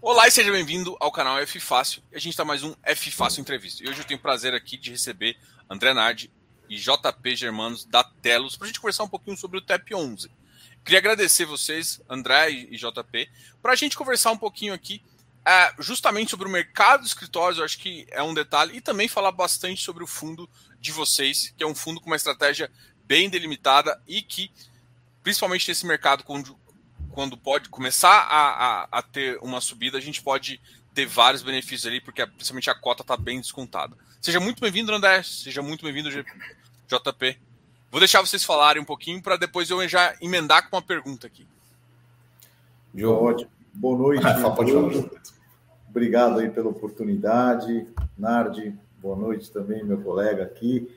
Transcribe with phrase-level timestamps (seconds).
[0.00, 2.02] Olá e seja bem-vindo ao canal F Fácil.
[2.12, 3.82] A gente está mais um F Fácil Entrevista.
[3.82, 5.36] E hoje eu tenho o prazer aqui de receber
[5.70, 6.32] André Nardi
[6.68, 10.30] e JP Germanos da Telos para a gente conversar um pouquinho sobre o TEP 11.
[10.84, 13.30] Queria agradecer vocês, André e JP,
[13.62, 15.02] para a gente conversar um pouquinho aqui
[15.44, 19.08] é, justamente sobre o mercado de escritórios, eu acho que é um detalhe, e também
[19.08, 20.48] falar bastante sobre o fundo
[20.80, 22.70] de vocês, que é um fundo com uma estratégia
[23.04, 24.52] bem delimitada e que,
[25.22, 26.24] principalmente nesse mercado,
[27.12, 30.60] quando, pode começar a, a, a ter uma subida, a gente pode
[30.94, 33.96] ter vários benefícios ali, porque principalmente a cota está bem descontada.
[34.20, 37.38] Seja muito bem-vindo, André, seja muito bem-vindo, JP.
[37.90, 41.46] Vou deixar vocês falarem um pouquinho para depois eu já emendar com uma pergunta aqui.
[43.04, 43.50] Ótimo.
[43.74, 44.26] Boa noite.
[44.26, 45.10] Ah, pode falar.
[45.88, 47.86] Obrigado aí pela oportunidade.
[48.16, 50.88] Nardi, boa noite também, meu colega aqui.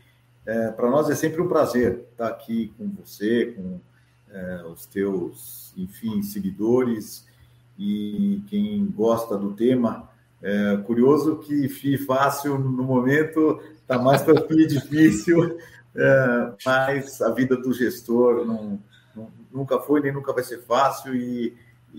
[0.45, 3.79] É, Para nós é sempre um prazer estar aqui com você, com
[4.35, 7.25] é, os teus, enfim, seguidores
[7.79, 10.09] e quem gosta do tema.
[10.41, 15.57] É, curioso que FI fácil no momento está mais para FI difícil,
[15.95, 18.79] é, mas a vida do gestor não,
[19.15, 21.55] não, nunca foi nem nunca vai ser fácil e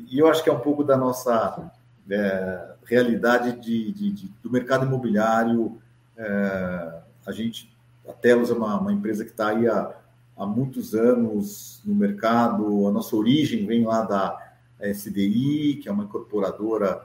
[0.08, 1.70] e eu acho que é um pouco da nossa
[2.10, 5.80] é, realidade de, de, de, do mercado imobiliário.
[6.16, 7.74] É, a gente,
[8.06, 9.94] a Telos é uma, uma empresa que está aí há,
[10.36, 12.86] há muitos anos no mercado.
[12.86, 17.04] A nossa origem vem lá da SDI, que é uma incorporadora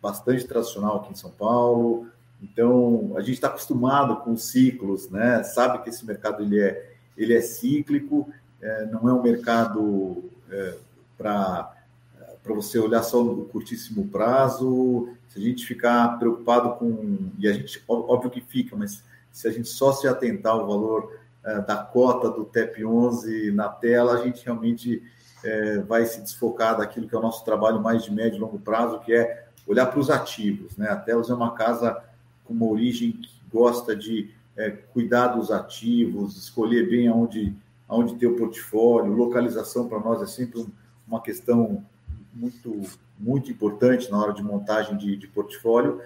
[0.00, 2.08] bastante tradicional aqui em São Paulo.
[2.42, 5.42] Então, a gente está acostumado com os ciclos, né?
[5.42, 8.28] Sabe que esse mercado ele é, ele é cíclico,
[8.60, 10.76] é, não é um mercado é,
[11.16, 11.72] para
[12.46, 15.08] para você olhar só no curtíssimo prazo.
[15.28, 17.30] Se a gente ficar preocupado com.
[17.38, 21.18] E a gente, óbvio que fica, mas se a gente só se atentar ao valor
[21.60, 25.02] da cota do TEP 11 na tela, a gente realmente
[25.44, 28.58] é, vai se desfocar daquilo que é o nosso trabalho mais de médio e longo
[28.58, 30.76] prazo, que é olhar para os ativos.
[30.76, 30.88] Né?
[30.88, 32.02] A Telos é uma casa
[32.44, 37.54] com uma origem que gosta de é, cuidar dos ativos, escolher bem aonde,
[37.88, 40.66] aonde ter o portfólio, localização para nós é sempre um,
[41.06, 41.84] uma questão
[42.34, 42.82] muito,
[43.18, 46.00] muito importante na hora de montagem de, de portfólio.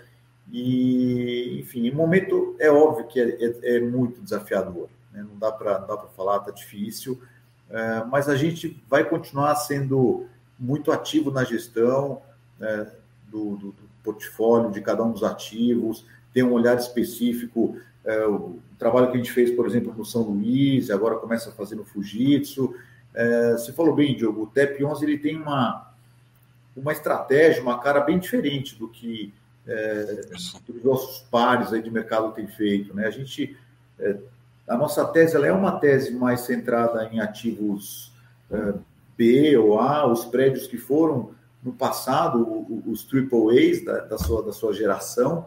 [0.53, 5.25] E, enfim, o momento é óbvio que é, é, é muito desafiador, né?
[5.29, 7.21] não dá para falar, está difícil,
[7.69, 10.27] é, mas a gente vai continuar sendo
[10.59, 12.21] muito ativo na gestão
[12.61, 12.87] é,
[13.29, 17.77] do, do, do, portfólio de cada um dos ativos, tem um olhar específico.
[18.03, 21.53] É, o trabalho que a gente fez, por exemplo, no São Luís, agora começa a
[21.53, 22.75] fazer no Fujitsu.
[23.13, 25.93] É, você falou bem, Diogo, o TEP 11 ele tem uma,
[26.75, 29.35] uma estratégia, uma cara bem diferente do que
[29.67, 32.95] é, os nossos pares aí de mercado têm feito.
[32.95, 33.07] Né?
[33.07, 33.57] A gente,
[33.99, 34.17] é,
[34.71, 38.13] a nossa tese ela é uma tese mais centrada em ativos
[38.49, 38.75] é,
[39.19, 44.45] B ou A, os prédios que foram no passado os triple A's da, da, sua,
[44.45, 45.45] da sua geração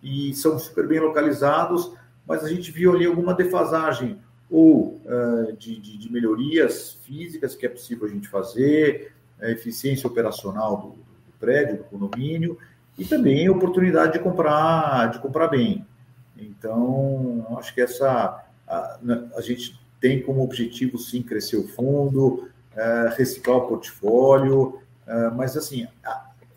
[0.00, 1.92] e são super bem localizados,
[2.26, 4.18] mas a gente viu ali alguma defasagem
[4.48, 10.06] ou uh, de, de, de melhorias físicas que é possível a gente fazer, a eficiência
[10.06, 12.56] operacional do, do prédio, do condomínio,
[12.96, 15.84] e também a oportunidade de comprar, de comprar bem.
[16.36, 18.41] Então, acho que essa
[18.72, 24.80] a, né, a gente tem como objetivo sim crescer o fundo, é, reciclar o portfólio,
[25.06, 25.86] é, mas assim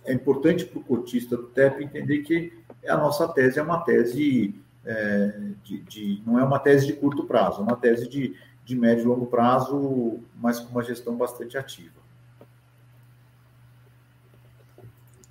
[0.06, 2.54] é importante para o cotista do TEP entender que
[2.88, 4.56] a nossa tese é uma tese
[4.86, 8.76] é, de, de, não é uma tese de curto prazo, é uma tese de, de
[8.76, 12.06] médio e longo prazo, mas com uma gestão bastante ativa.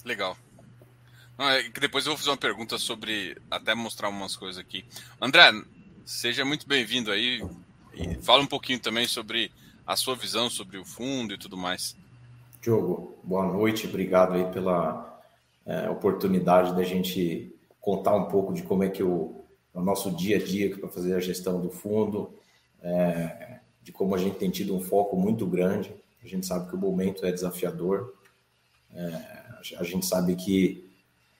[0.05, 0.37] Legal.
[1.39, 3.37] Não, é que depois eu vou fazer uma pergunta sobre.
[3.51, 4.85] Até mostrar umas coisas aqui.
[5.21, 5.51] André,
[6.05, 7.43] seja muito bem-vindo aí.
[7.95, 9.51] E fala um pouquinho também sobre
[9.87, 11.97] a sua visão sobre o fundo e tudo mais.
[12.61, 13.87] Diogo, boa noite.
[13.87, 15.23] Obrigado aí pela
[15.67, 20.37] é, oportunidade da gente contar um pouco de como é que o, o nosso dia
[20.37, 22.35] a dia para fazer a gestão do fundo,
[22.83, 25.95] é, de como a gente tem tido um foco muito grande.
[26.23, 28.15] A gente sabe que o momento é desafiador.
[28.93, 29.13] É,
[29.79, 30.91] a gente sabe que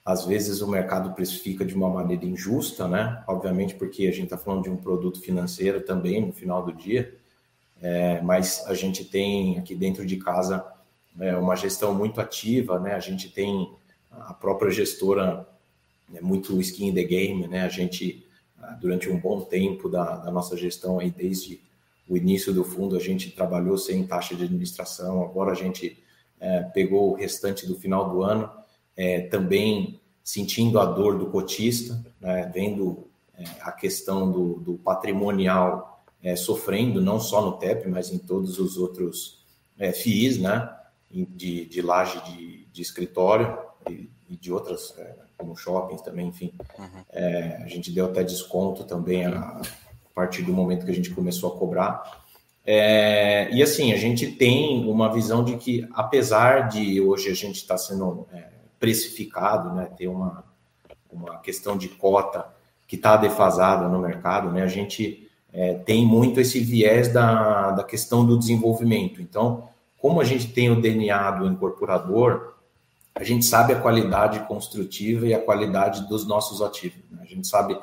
[0.05, 3.23] às vezes o mercado precifica de uma maneira injusta, né?
[3.27, 7.17] Obviamente porque a gente está falando de um produto financeiro também no final do dia,
[7.81, 10.63] é, mas a gente tem aqui dentro de casa
[11.19, 12.93] é, uma gestão muito ativa, né?
[12.93, 13.73] A gente tem
[14.11, 15.47] a própria gestora
[16.13, 17.63] é, muito skin in the game, né?
[17.63, 18.23] A gente
[18.79, 21.61] durante um bom tempo da, da nossa gestão aí desde
[22.07, 26.01] o início do fundo a gente trabalhou sem taxa de administração, agora a gente
[26.39, 28.49] é, pegou o restante do final do ano,
[28.95, 33.07] é, também sentindo a dor do cotista, né, vendo
[33.37, 38.57] é, a questão do, do patrimonial é, sofrendo, não só no TEP, mas em todos
[38.57, 39.45] os outros
[39.77, 40.67] é, FIIs, né,
[41.11, 43.57] de, de laje de, de escritório
[43.89, 46.53] e, e de outras, é, como shoppings também, enfim.
[46.77, 47.03] Uhum.
[47.11, 49.61] É, a gente deu até desconto também a, a,
[50.13, 52.23] partir do momento que a gente começou a cobrar.
[52.65, 57.57] É, e assim, a gente tem uma visão de que, apesar de hoje a gente
[57.57, 60.43] estar tá sendo é, precificado, né, ter uma,
[61.11, 62.45] uma questão de cota
[62.87, 67.83] que está defasada no mercado, né, a gente é, tem muito esse viés da, da
[67.83, 69.21] questão do desenvolvimento.
[69.21, 69.67] Então,
[69.97, 72.55] como a gente tem o DNA do incorporador,
[73.15, 77.09] a gente sabe a qualidade construtiva e a qualidade dos nossos ativos.
[77.09, 77.19] Né?
[77.21, 77.79] A gente sabe,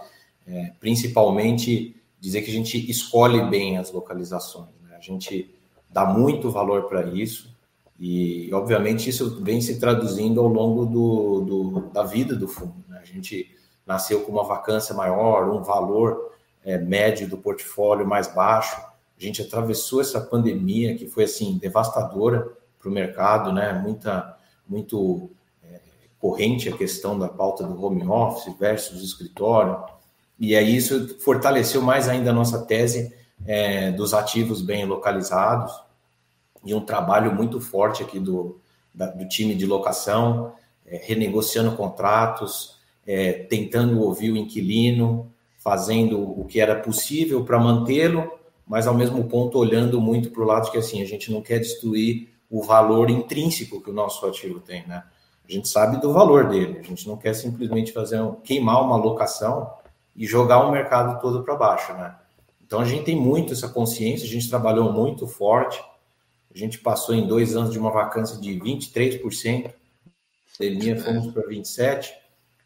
[0.46, 4.68] é, principalmente, dizer que a gente escolhe bem as localizações.
[4.82, 4.94] Né?
[4.94, 5.52] A gente
[5.90, 7.51] dá muito valor para isso
[8.04, 12.74] e, obviamente, isso vem se traduzindo ao longo do, do da vida do fundo.
[12.88, 12.98] Né?
[13.00, 13.48] A gente
[13.86, 16.32] nasceu com uma vacância maior, um valor
[16.64, 18.76] é, médio do portfólio mais baixo.
[18.76, 23.72] A gente atravessou essa pandemia que foi assim devastadora para o mercado, né?
[23.72, 24.36] Muita,
[24.68, 25.30] muito
[25.62, 25.78] é,
[26.18, 29.80] corrente a questão da pauta do home office versus escritório.
[30.40, 33.14] E aí isso fortaleceu mais ainda a nossa tese
[33.46, 35.72] é, dos ativos bem localizados
[36.64, 38.60] e um trabalho muito forte aqui do,
[38.94, 40.52] da, do time de locação,
[40.86, 42.76] é, renegociando contratos,
[43.06, 48.30] é, tentando ouvir o inquilino, fazendo o que era possível para mantê-lo,
[48.66, 51.58] mas ao mesmo ponto olhando muito para o lado que assim a gente não quer
[51.58, 55.04] destruir o valor intrínseco que o nosso ativo tem, né?
[55.48, 58.96] A gente sabe do valor dele, a gente não quer simplesmente fazer um, queimar uma
[58.96, 59.70] locação
[60.14, 62.14] e jogar o mercado todo para baixo, né?
[62.64, 65.82] Então a gente tem muito essa consciência, a gente trabalhou muito forte,
[66.54, 69.72] a gente passou em dois anos de uma vacância de 23%,
[70.58, 72.10] pandemia fomos para 27%,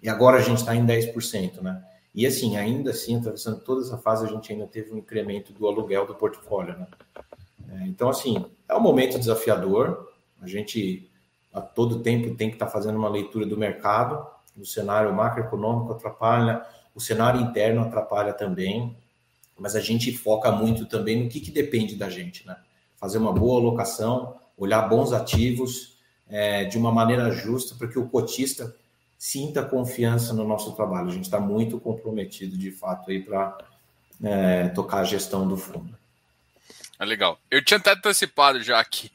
[0.03, 1.83] e agora a gente está em 10%, né?
[2.15, 5.67] E assim, ainda assim, atravessando toda essa fase, a gente ainda teve um incremento do
[5.67, 6.87] aluguel do portfólio, né?
[7.69, 10.11] É, então, assim, é um momento desafiador.
[10.41, 11.11] A gente,
[11.53, 14.27] a todo tempo, tem que estar tá fazendo uma leitura do mercado.
[14.57, 18.97] O cenário macroeconômico atrapalha, o cenário interno atrapalha também.
[19.59, 22.57] Mas a gente foca muito também no que, que depende da gente, né?
[22.99, 25.99] Fazer uma boa alocação, olhar bons ativos
[26.29, 28.75] é, de uma maneira justa para que o cotista
[29.19, 31.09] sinta confiança no nosso trabalho.
[31.09, 33.59] A gente está muito comprometido, de fato, aí para
[34.23, 35.97] é, tocar a gestão do fundo.
[36.99, 37.39] É legal.
[37.51, 39.11] Eu tinha até antecipado já aqui,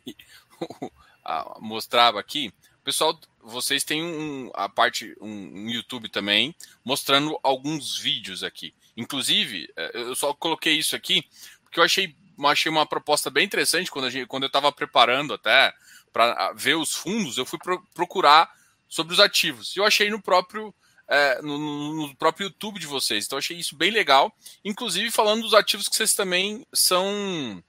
[1.60, 2.54] mostrava aqui.
[2.84, 8.74] Pessoal, vocês têm um, a parte, um, um, YouTube também, mostrando alguns vídeos aqui.
[8.95, 11.25] Inclusive, é, eu só coloquei isso aqui
[11.72, 12.13] porque eu achei,
[12.45, 15.74] achei uma proposta bem interessante quando, a gente, quando eu estava preparando até
[16.12, 18.51] para ver os fundos, eu fui pro, procurar
[18.88, 19.75] sobre os ativos.
[19.75, 20.74] E eu achei no próprio
[21.07, 23.25] é, no, no, próprio YouTube de vocês.
[23.25, 24.33] Então achei isso bem legal.
[24.63, 27.62] Inclusive falando dos ativos que vocês também são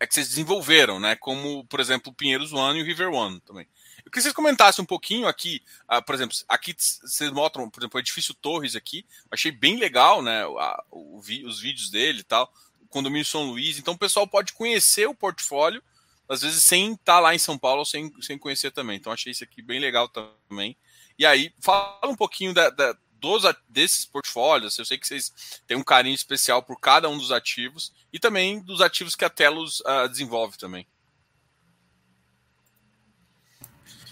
[0.00, 1.16] é que vocês desenvolveram, né?
[1.16, 3.66] Como, por exemplo, o Pinheiros One e o River One também.
[3.98, 5.60] Eu queria que vocês comentassem um pouquinho aqui,
[5.92, 9.04] uh, por exemplo, aqui vocês mostram, por exemplo, o edifício Torres aqui.
[9.30, 10.44] Achei bem legal, né?
[10.44, 12.52] A, o, os vídeos dele e tal.
[12.88, 13.78] Condomínio São Luís.
[13.78, 15.82] Então o pessoal pode conhecer o portfólio
[16.28, 18.98] às vezes sem estar tá lá em São Paulo, sem, sem conhecer também.
[18.98, 20.76] Então achei isso aqui bem legal também.
[21.18, 24.78] E aí, fala um pouquinho da, da, dos, desses portfólios.
[24.78, 28.60] Eu sei que vocês têm um carinho especial por cada um dos ativos e também
[28.60, 30.86] dos ativos que a Telos uh, desenvolve também.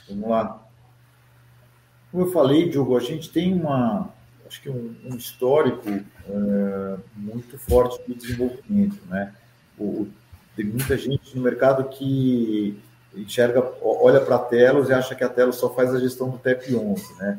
[0.09, 0.67] Vamos lá.
[2.11, 4.13] Como eu falei, Diogo, a gente tem uma,
[4.47, 9.35] acho que um, um histórico uh, muito forte de desenvolvimento, né?
[9.79, 10.09] O,
[10.55, 12.79] tem muita gente no mercado que
[13.15, 16.39] enxerga, olha para a Telos e acha que a Telos só faz a gestão do
[16.39, 17.39] TEP 11, né?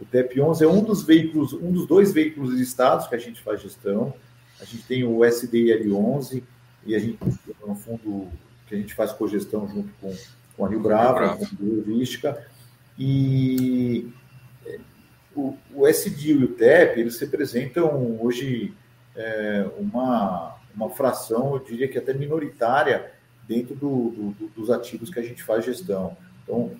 [0.00, 3.40] O TEP 11 é um dos veículos, um dos dois veículos listados que a gente
[3.42, 4.14] faz gestão.
[4.60, 6.44] A gente tem o SDIL 11
[6.86, 7.18] e a gente
[7.66, 8.28] um fundo
[8.66, 10.14] que a gente faz cogestão junto com,
[10.56, 11.38] com a Rio Bravo, Bravo.
[11.38, 12.46] com a Logística.
[12.98, 14.08] E
[15.40, 18.74] o, o SDIL e o TEP, eles representam hoje
[19.16, 23.10] é, uma uma fração, eu diria que até minoritária,
[23.48, 26.16] dentro do, do, dos ativos que a gente faz gestão.
[26.42, 26.70] Então,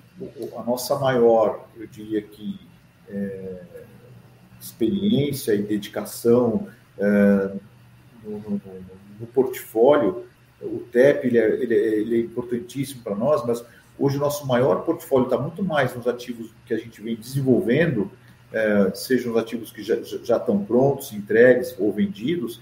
[0.56, 2.60] a nossa maior, eu diria que,
[3.08, 3.62] é,
[4.60, 7.52] experiência e dedicação é,
[8.24, 8.60] no, no,
[9.20, 10.26] no, portfólio,
[10.60, 13.64] o TEP ele é, ele é, ele é importantíssimo para nós, mas
[13.98, 18.10] hoje o nosso maior portfólio está muito mais nos ativos que a gente vem desenvolvendo,
[18.52, 22.60] é, sejam os ativos que já, já estão prontos, entregues ou vendidos,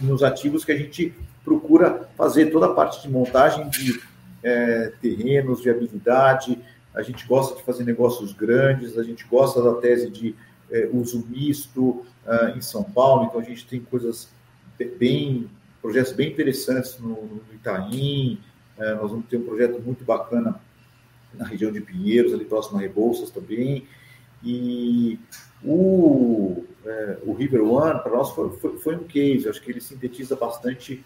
[0.00, 1.14] nos ativos que a gente
[1.44, 4.00] procura fazer toda a parte de montagem de
[4.42, 6.58] é, terrenos, viabilidade.
[6.94, 10.34] A gente gosta de fazer negócios grandes, a gente gosta da tese de
[10.70, 14.28] é, uso misto uh, em São Paulo, então a gente tem coisas
[14.98, 15.48] bem,
[15.82, 18.38] projetos bem interessantes no, no Itaim.
[18.78, 20.60] É, nós vamos ter um projeto muito bacana
[21.34, 23.86] na região de Pinheiros, ali próximo a Rebouças também.
[24.42, 25.18] E
[25.64, 29.48] o, é, o River One, para nós, foi, foi, foi, um case.
[29.48, 31.04] Acho que ele sintetiza bastante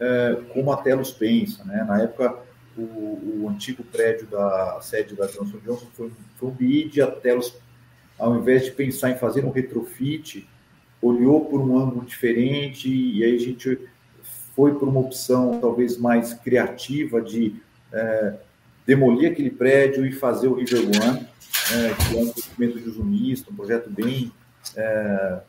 [0.00, 1.64] é, como a Telos pensa.
[1.64, 1.84] Né?
[1.84, 2.36] Na época,
[2.76, 7.00] o, o, antigo prédio da sede da Johnson Johnson foi, foi um bid.
[7.00, 7.54] A Telos,
[8.18, 10.48] ao invés de pensar em fazer um retrofit,
[11.00, 13.78] olhou por um ângulo diferente e aí a gente
[14.54, 17.56] foi por uma opção talvez mais criativa de
[17.92, 18.34] é,
[18.86, 21.26] demolir aquele prédio e fazer o River One,
[21.70, 24.32] é, que é um investimento de uso misto, um projeto bem,
[24.76, 25.40] é,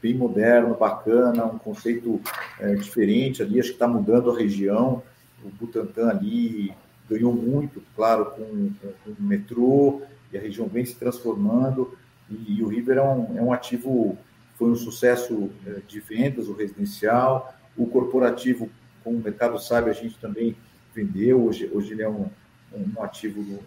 [0.00, 2.20] bem moderno, bacana, um conceito
[2.58, 5.02] é, diferente ali, acho que está mudando a região,
[5.42, 6.72] o Butantã ali
[7.08, 8.70] ganhou muito, claro, com,
[9.04, 10.02] com, o metrô,
[10.32, 11.96] e a região vem se transformando,
[12.30, 14.16] e, e o River é um, é um ativo,
[14.56, 18.70] foi um sucesso é, de vendas, o residencial, o corporativo,
[19.02, 20.56] como o mercado sabe, a gente também
[20.94, 21.44] vendeu.
[21.44, 22.28] Hoje, hoje ele é um,
[22.72, 23.60] um ativo do,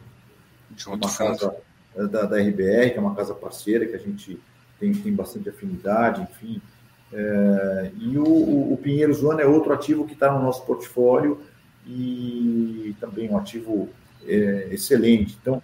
[0.72, 1.56] de uma casa
[1.96, 4.40] da, da RBR, que é uma casa parceira, que a gente
[4.80, 6.62] tem, tem bastante afinidade, enfim.
[7.12, 8.24] É, e o,
[8.74, 11.40] o, Pinheiro Zona é outro ativo que está no nosso portfólio
[11.86, 13.88] e também um ativo
[14.26, 15.38] é, excelente.
[15.40, 15.62] Então,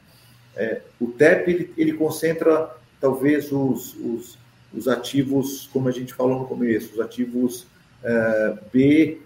[0.56, 2.70] é, o TEP ele, ele concentra
[3.02, 4.38] talvez os, os,
[4.74, 7.66] os, ativos, como a gente falou no começo, os ativos
[8.72, 9.20] B,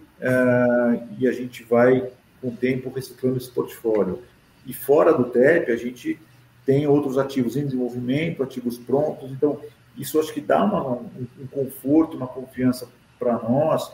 [1.20, 2.10] e a gente vai,
[2.42, 4.24] com o tempo, reciclando esse portfólio.
[4.66, 6.18] E fora do TEP, a gente
[6.66, 9.60] tem outros ativos em desenvolvimento, ativos prontos, então
[9.98, 12.88] isso acho que dá uma, um, um conforto, uma confiança
[13.20, 13.92] para nós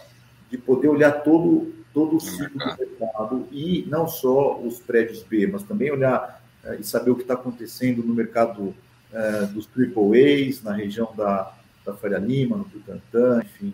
[0.50, 5.48] de poder olhar todo, todo o ciclo do mercado e não só os prédios B,
[5.48, 8.74] mas também olhar uh, e saber o que está acontecendo no mercado
[9.12, 11.54] uh, dos AAAs, na região da,
[11.86, 13.74] da Faria Lima, no Butantã, enfim,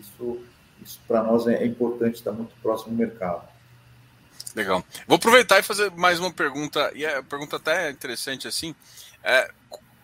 [0.00, 0.38] isso,
[0.82, 3.53] isso para nós é, é importante, estar muito próximo do mercado.
[4.54, 4.84] Legal.
[5.06, 8.74] Vou aproveitar e fazer mais uma pergunta, e a pergunta até interessante assim.
[9.22, 9.50] É,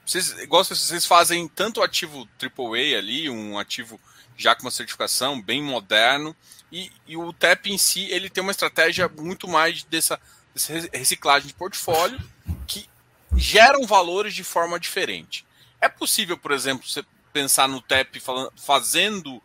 [0.04, 4.00] vocês, igual vocês fazem tanto ativo AAA ali, um ativo
[4.36, 6.34] já com uma certificação bem moderno,
[6.72, 10.20] e, e o TEP em si ele tem uma estratégia muito mais dessa,
[10.54, 12.18] dessa reciclagem de portfólio
[12.66, 12.88] que
[13.36, 15.46] geram valores de forma diferente.
[15.80, 18.20] É possível, por exemplo, você pensar no TEP
[18.56, 19.40] fazendo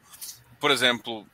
[0.65, 1.27] por exemplo,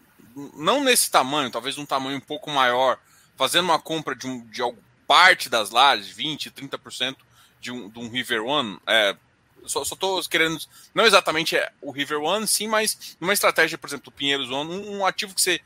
[0.54, 3.00] não nesse tamanho, talvez um tamanho um pouco maior,
[3.42, 4.62] fazendo uma compra de, um, de
[5.08, 7.16] parte das lajes, 20%, 30%
[7.60, 9.18] de um, de um River One, é,
[9.66, 10.60] só estou querendo,
[10.94, 14.72] não exatamente é o River One, sim, mas uma estratégia, por exemplo, do Pinheiros One,
[14.72, 15.60] um, um ativo que você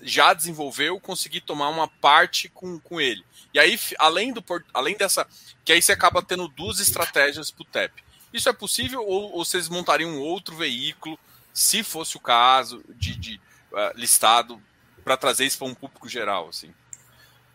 [0.00, 3.24] já desenvolveu, conseguir tomar uma parte com, com ele.
[3.54, 4.44] E aí, além, do,
[4.74, 5.24] além dessa,
[5.64, 8.02] que aí você acaba tendo duas estratégias para o TEP.
[8.32, 11.16] Isso é possível ou, ou vocês montariam um outro veículo
[11.54, 14.60] se fosse o caso de, de uh, listado
[15.04, 16.74] para trazer isso para um público geral, assim?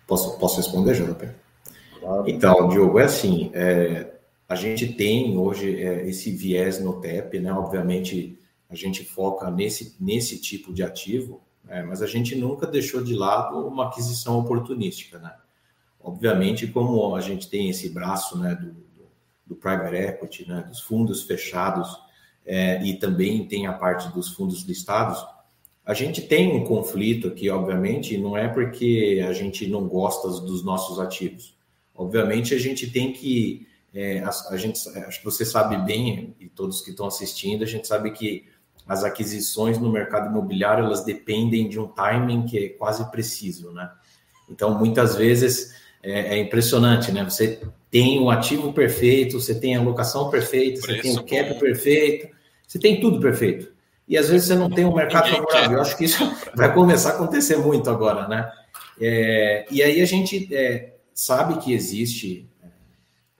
[0.07, 1.29] Posso, posso responder, JP?
[1.99, 2.29] Claro.
[2.29, 4.13] Então, Diogo, é assim, é,
[4.47, 7.51] a gente tem hoje é, esse viés no TEP, né?
[7.51, 8.37] Obviamente,
[8.69, 11.83] a gente foca nesse, nesse tipo de ativo, né?
[11.83, 15.33] mas a gente nunca deixou de lado uma aquisição oportunística, né?
[15.99, 19.09] Obviamente, como a gente tem esse braço né, do, do,
[19.47, 21.99] do private equity, né, dos fundos fechados,
[22.45, 25.25] é, e também tem a parte dos fundos listados,
[25.85, 30.27] a gente tem um conflito aqui, obviamente, e não é porque a gente não gosta
[30.41, 31.55] dos nossos ativos.
[31.93, 33.67] Obviamente, a gente tem que.
[33.93, 37.67] É, a, a, gente, acho que você sabe bem, e todos que estão assistindo, a
[37.67, 38.45] gente sabe que
[38.87, 43.89] as aquisições no mercado imobiliário elas dependem de um timing que é quase preciso, né?
[44.49, 45.73] Então, muitas vezes
[46.03, 47.23] é, é impressionante, né?
[47.23, 47.61] Você
[47.91, 51.59] tem o ativo perfeito, você tem a locação perfeita, você tem o cap bom.
[51.59, 52.27] perfeito,
[52.67, 53.74] você tem tudo perfeito.
[54.07, 55.77] E às vezes você não tem um mercado favorável.
[55.77, 56.23] Eu acho que isso
[56.55, 58.51] vai começar a acontecer muito agora, né?
[58.99, 62.67] É, e aí a gente é, sabe que existe é,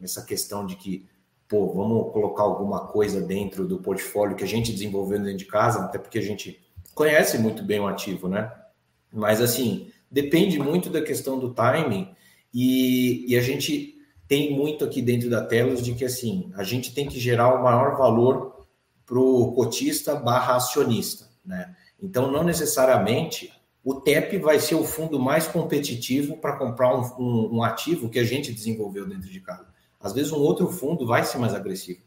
[0.01, 1.07] essa questão de que,
[1.47, 5.85] pô, vamos colocar alguma coisa dentro do portfólio que a gente desenvolveu dentro de casa,
[5.85, 6.59] até porque a gente
[6.93, 8.51] conhece muito bem o ativo, né?
[9.13, 12.09] Mas assim, depende muito da questão do timing
[12.53, 13.95] e, e a gente
[14.27, 17.63] tem muito aqui dentro da Telos de que assim, a gente tem que gerar o
[17.63, 18.54] maior valor
[19.05, 21.29] para o cotista barra acionista.
[21.45, 21.75] Né?
[22.01, 23.51] Então, não necessariamente
[23.83, 28.17] o TEP vai ser o fundo mais competitivo para comprar um, um, um, ativo que
[28.17, 29.67] a gente desenvolveu dentro de casa.
[29.99, 31.99] Às vezes, um outro fundo vai ser mais agressivo.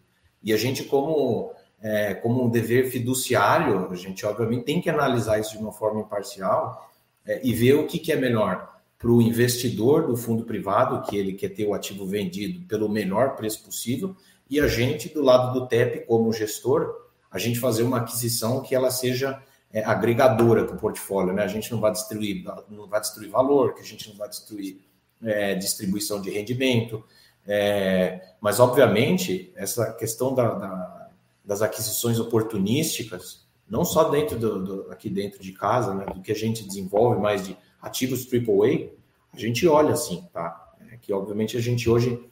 [0.42, 5.38] E a gente, como, é, como um dever fiduciário, a gente, obviamente, tem que analisar
[5.38, 6.90] isso de uma forma imparcial
[7.24, 11.16] é, e ver o que, que é melhor para o investidor do fundo privado, que
[11.16, 14.16] ele quer ter o ativo vendido pelo menor preço possível,
[14.48, 18.74] e a gente, do lado do TEP, como gestor, a gente fazer uma aquisição que
[18.74, 21.42] ela seja é, agregadora para o portfólio, né?
[21.42, 24.80] A gente não vai destruir, não vai destruir valor, que a gente não vai destruir
[25.22, 27.04] é, distribuição de rendimento.
[27.46, 31.10] É, mas, obviamente, essa questão da, da,
[31.44, 36.32] das aquisições oportunísticas, não só dentro do, do, aqui dentro de casa, né, do que
[36.32, 38.90] a gente desenvolve, mas de ativos AAA,
[39.32, 40.74] a gente olha assim, tá?
[40.90, 42.22] É que, obviamente, a gente hoje,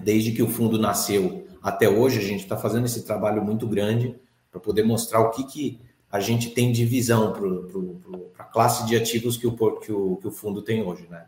[0.00, 4.14] desde que o fundo nasceu até hoje, a gente está fazendo esse trabalho muito grande
[4.50, 8.96] para poder mostrar o que, que a gente tem de visão para a classe de
[8.96, 11.26] ativos que o, que o, que o fundo tem hoje, né?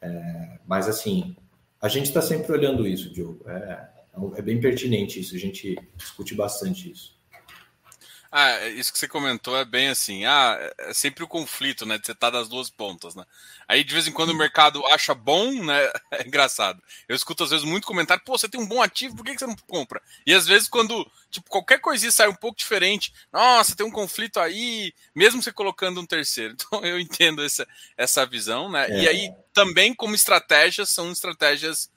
[0.00, 1.34] É, mas assim,
[1.80, 3.48] a gente está sempre olhando isso, Diogo.
[3.48, 3.88] É,
[4.36, 7.18] é bem pertinente isso, a gente discute bastante isso.
[8.32, 10.24] Ah, isso que você comentou é bem assim.
[10.24, 11.98] Ah, é sempre o conflito, né?
[11.98, 13.24] De você estar tá das duas pontas, né?
[13.66, 15.90] Aí de vez em quando o mercado acha bom, né?
[16.12, 16.82] É engraçado.
[17.08, 19.46] Eu escuto às vezes muito comentário, pô, você tem um bom ativo, por que você
[19.46, 20.00] não compra?
[20.26, 24.38] E às vezes quando, tipo, qualquer coisinha sai um pouco diferente, nossa, tem um conflito
[24.38, 26.54] aí, mesmo você colocando um terceiro.
[26.60, 28.86] Então eu entendo essa, essa visão, né?
[28.88, 29.02] É.
[29.02, 31.90] E aí também como estratégias, são estratégias.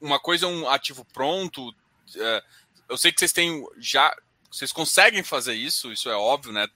[0.00, 1.74] Uma coisa é um ativo pronto.
[2.14, 2.42] É,
[2.88, 4.14] eu sei que vocês têm já
[4.56, 6.66] vocês conseguem fazer isso, isso é óbvio, né?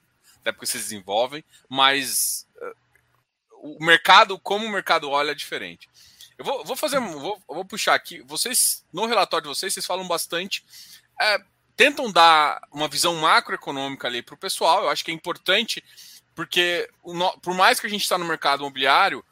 [0.41, 5.89] Até porque vocês desenvolvem, mas uh, o mercado, como o mercado olha, é diferente.
[6.37, 8.23] Eu vou, vou fazer, vou, vou puxar aqui.
[8.23, 10.65] Vocês, no relatório de vocês, vocês falam bastante.
[11.21, 11.39] É,
[11.77, 14.83] tentam dar uma visão macroeconômica ali para o pessoal.
[14.83, 15.83] Eu acho que é importante,
[16.35, 16.89] porque
[17.43, 19.25] por mais que a gente está no mercado imobiliário,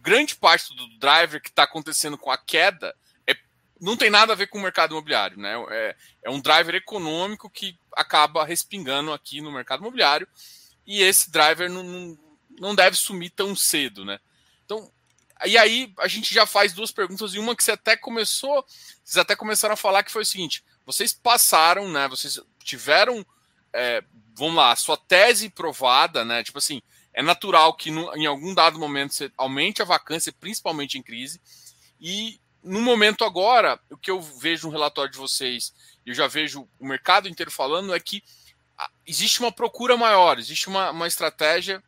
[0.00, 2.94] grande parte do driver que está acontecendo com a queda
[3.82, 5.54] não tem nada a ver com o mercado imobiliário, né?
[5.70, 10.28] É, é um driver econômico que acaba respingando aqui no mercado imobiliário
[10.86, 12.16] e esse driver não,
[12.60, 14.20] não deve sumir tão cedo, né?
[14.64, 14.88] Então,
[15.44, 18.64] e aí a gente já faz duas perguntas e uma que você até começou,
[19.02, 22.06] vocês até começaram a falar que foi o seguinte: vocês passaram, né?
[22.06, 23.26] Vocês tiveram,
[23.72, 24.04] é,
[24.36, 26.44] vamos lá, a sua tese provada, né?
[26.44, 26.80] Tipo assim,
[27.12, 31.40] é natural que no, em algum dado momento você aumente a vacância, principalmente em crise,
[32.00, 35.72] e no momento agora, o que eu vejo no relatório de vocês,
[36.06, 38.22] eu já vejo o mercado inteiro falando, é que
[38.78, 41.82] ah, existe uma procura maior, existe uma, uma estratégia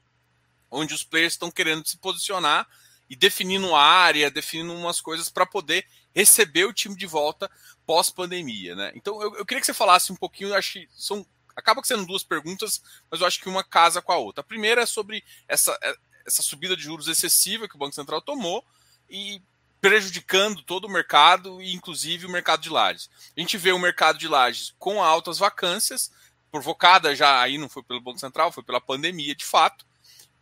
[0.70, 2.66] onde os players estão querendo se posicionar
[3.08, 7.50] e definindo área, definindo umas coisas para poder receber o time de volta
[7.86, 8.74] pós-pandemia.
[8.74, 8.92] Né?
[8.94, 11.24] Então eu, eu, queria que você falasse um pouquinho, acho que são.
[11.56, 14.40] Acaba sendo duas perguntas, mas eu acho que uma casa com a outra.
[14.40, 15.78] A primeira é sobre essa,
[16.26, 18.64] essa subida de juros excessiva que o Banco Central tomou
[19.08, 19.40] e
[19.84, 23.10] prejudicando todo o mercado inclusive o mercado de lajes.
[23.36, 26.10] A gente vê o mercado de lajes com altas vacâncias,
[26.50, 29.84] provocada já aí não foi pelo Banco Central, foi pela pandemia de fato.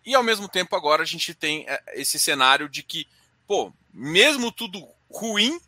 [0.06, 3.08] E ao mesmo tempo agora a gente tem é, esse cenário de que,
[3.44, 5.60] pô, mesmo tudo ruim,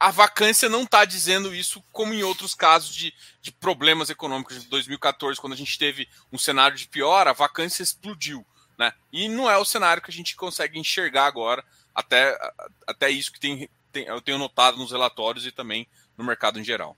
[0.00, 4.68] a vacância não está dizendo isso como em outros casos de, de problemas econômicos de
[4.70, 8.42] 2014, quando a gente teve um cenário de pior, a vacância explodiu.
[8.78, 8.90] Né?
[9.12, 11.62] E não é o cenário que a gente consegue enxergar agora
[11.96, 12.38] até,
[12.86, 16.64] até isso que tem, tem, eu tenho notado nos relatórios e também no mercado em
[16.64, 16.94] geral.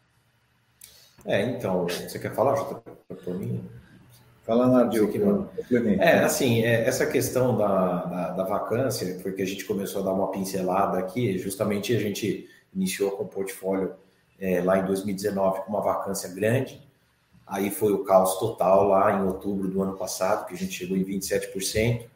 [1.25, 3.65] É, então, você quer falar, por mim?
[4.45, 5.09] Fala, Nadio.
[5.11, 5.49] Que não.
[6.01, 10.05] É, assim, é, essa questão da, da, da, vacância, foi que a gente começou a
[10.07, 13.95] dar uma pincelada aqui, justamente a gente iniciou com o portfólio
[14.41, 16.81] é, lá em 2019 com uma vacância grande,
[17.47, 20.97] aí foi o caos total lá em outubro do ano passado, que a gente chegou
[20.97, 22.07] em 27%,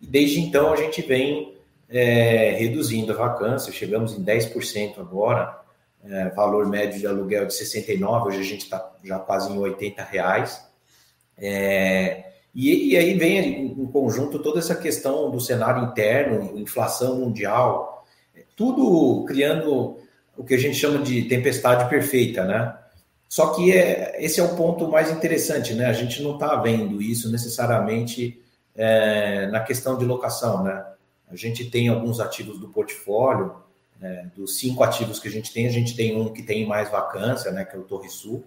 [0.00, 1.54] e desde então a gente vem
[1.94, 5.60] é, reduzindo a vacância, chegamos em 10% agora,
[6.04, 10.02] é, valor médio de aluguel de 69, hoje a gente está já quase em 80
[10.02, 10.60] reais.
[11.38, 18.04] É, e, e, aí vem em conjunto toda essa questão do cenário interno, inflação mundial,
[18.56, 19.96] tudo criando
[20.36, 22.76] o que a gente chama de tempestade perfeita, né?
[23.28, 25.86] Só que é, esse é o ponto mais interessante, né?
[25.86, 28.40] A gente não está vendo isso necessariamente
[28.74, 30.84] é, na questão de locação, né?
[31.34, 33.54] A gente tem alguns ativos do portfólio,
[34.00, 36.90] né, dos cinco ativos que a gente tem, a gente tem um que tem mais
[36.90, 38.44] vacância, né, que é o Torre Sul,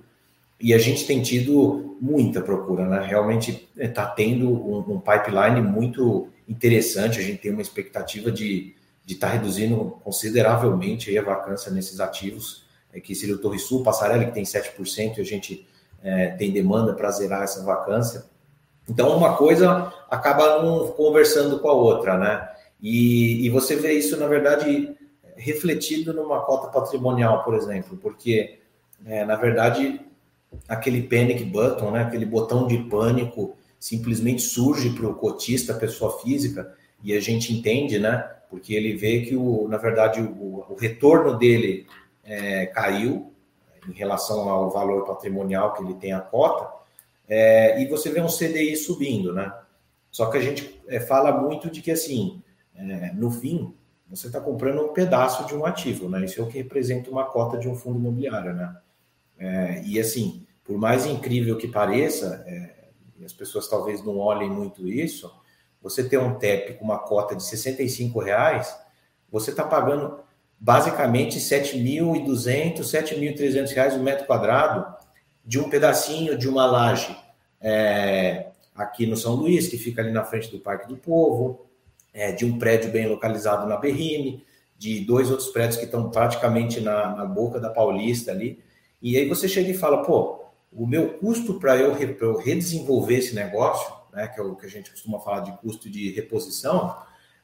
[0.60, 3.06] e a gente tem tido muita procura, né?
[3.06, 8.76] Realmente está tendo um, um, pipeline muito interessante, a gente tem uma expectativa de
[9.08, 14.26] estar tá reduzindo consideravelmente a vacância nesses ativos, é, que seria o Torre Sul, Passarela,
[14.26, 15.67] que tem 7%, e a gente
[16.04, 18.26] é, tem demanda para zerar essa vacância.
[18.89, 22.50] Então, uma coisa acaba não conversando com a outra, né?
[22.82, 24.96] E, e você vê isso, na verdade,
[25.36, 28.60] refletido numa cota patrimonial, por exemplo, porque,
[29.06, 30.02] é, na verdade,
[30.68, 36.74] aquele panic button, né, aquele botão de pânico, simplesmente surge para o cotista, pessoa física,
[37.04, 38.18] e a gente entende, né,
[38.50, 41.86] porque ele vê que, o, na verdade, o, o retorno dele
[42.24, 43.34] é, caiu
[43.88, 46.68] em relação ao valor patrimonial que ele tem a cota,
[47.28, 49.54] é, e você vê um CDI subindo, né?
[50.10, 52.42] Só que a gente é, fala muito de que, assim,
[52.78, 53.74] é, no fim,
[54.10, 56.24] você está comprando um pedaço de um ativo, né?
[56.24, 58.78] Isso é o que representa uma cota de um fundo imobiliário, né?
[59.38, 64.50] É, e assim, por mais incrível que pareça, é, e as pessoas talvez não olhem
[64.50, 65.32] muito isso,
[65.82, 68.76] você ter um TEP com uma cota de 65 reais,
[69.32, 70.20] você está pagando
[70.60, 74.86] basicamente 7.200, 7.300 reais o um metro quadrado
[75.46, 77.16] de um pedacinho de uma laje
[77.62, 81.67] é, aqui no São Luís, que fica ali na frente do Parque do Povo,
[82.18, 84.44] é, de um prédio bem localizado na Berrime,
[84.76, 88.60] de dois outros prédios que estão praticamente na, na boca da Paulista ali.
[89.00, 93.36] E aí você chega e fala, pô, o meu custo para eu, eu, redesenvolver esse
[93.36, 96.98] negócio, né, que é o que a gente costuma falar de custo de reposição,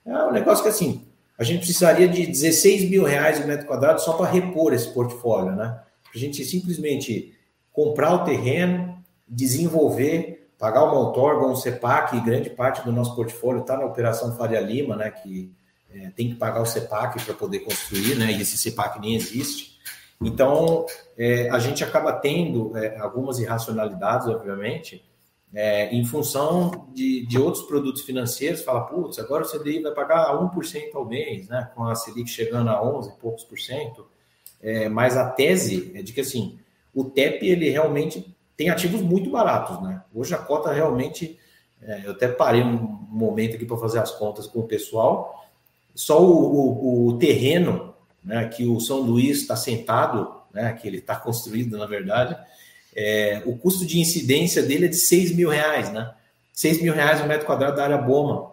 [0.03, 1.05] é um negócio que assim,
[1.37, 5.55] a gente precisaria de 16 mil reais o metro quadrado só para repor esse portfólio,
[5.55, 5.79] né?
[6.03, 7.35] Para a gente simplesmente
[7.71, 13.63] comprar o terreno, desenvolver, pagar uma outorga, um CEPAC, e grande parte do nosso portfólio
[13.63, 15.11] está na Operação Faria Lima, né?
[15.11, 15.51] Que
[15.93, 18.31] é, tem que pagar o CEPAC para poder construir, né?
[18.31, 19.77] E esse CEPAC nem existe.
[20.21, 20.85] Então,
[21.17, 25.03] é, a gente acaba tendo é, algumas irracionalidades, obviamente,
[25.53, 30.33] é, em função de, de outros produtos financeiros, fala, putz, agora o CDI vai pagar
[30.49, 34.07] 1% ao mês, né, com a Selic chegando a 11 e poucos por cento,
[34.61, 36.57] é, mas a tese é de que, assim,
[36.95, 41.39] o TEP, ele realmente tem ativos muito baratos, né, hoje a cota realmente,
[41.81, 42.77] é, eu até parei um
[43.09, 45.45] momento aqui para fazer as contas com o pessoal,
[45.95, 50.97] só o, o, o terreno, né, que o São Luís está sentado, né, que ele
[50.97, 52.37] está construído, na verdade,
[52.95, 56.13] é, o custo de incidência dele é de 6 mil reais, né?
[56.53, 58.51] 6 mil reais um metro quadrado da área Boma.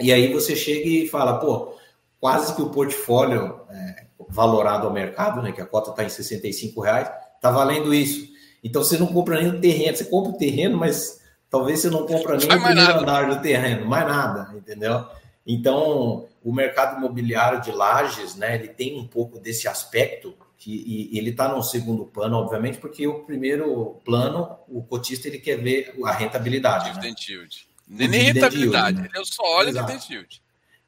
[0.00, 1.74] E aí você chega e fala, pô,
[2.18, 5.52] quase que o portfólio é, valorado ao mercado, né?
[5.52, 7.10] Que a cota está em 65 reais,
[7.40, 8.27] tá valendo isso.
[8.62, 12.06] Então você não compra nem o terreno, você compra o terreno, mas talvez você não
[12.06, 15.06] compra nem o primeiro andar do terreno, mais nada, entendeu?
[15.46, 21.30] Então, o mercado imobiliário de lajes, né, ele tem um pouco desse aspecto que ele
[21.30, 26.12] está no segundo plano, obviamente, porque o primeiro plano, o cotista ele quer ver a
[26.12, 26.86] rentabilidade.
[26.86, 27.34] Dividend né?
[27.34, 27.68] yield.
[27.88, 29.08] Nem, nem rentabilidade, yield, né?
[29.14, 29.86] ele só olha Exato.
[29.86, 30.42] dividend yield.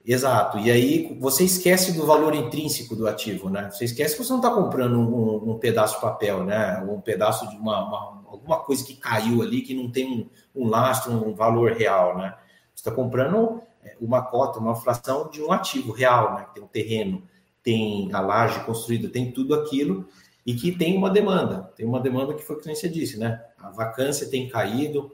[0.05, 0.59] Exato.
[0.59, 3.71] E aí você esquece do valor intrínseco do ativo, né?
[3.71, 6.79] Você esquece que você não está comprando um, um, pedaço de papel, né?
[6.79, 10.07] Um pedaço de uma, uma, alguma coisa que caiu ali que não tem
[10.55, 12.35] um, um lastro, um valor real, né?
[12.75, 16.47] Você está comprando é, uma cota, uma fração de um ativo real, né?
[16.55, 17.23] Tem um terreno,
[17.63, 20.09] tem a laje construída, tem tudo aquilo
[20.47, 21.71] e que tem uma demanda.
[21.77, 23.45] Tem uma demanda que foi o que você disse, né?
[23.59, 25.13] A vacância tem caído,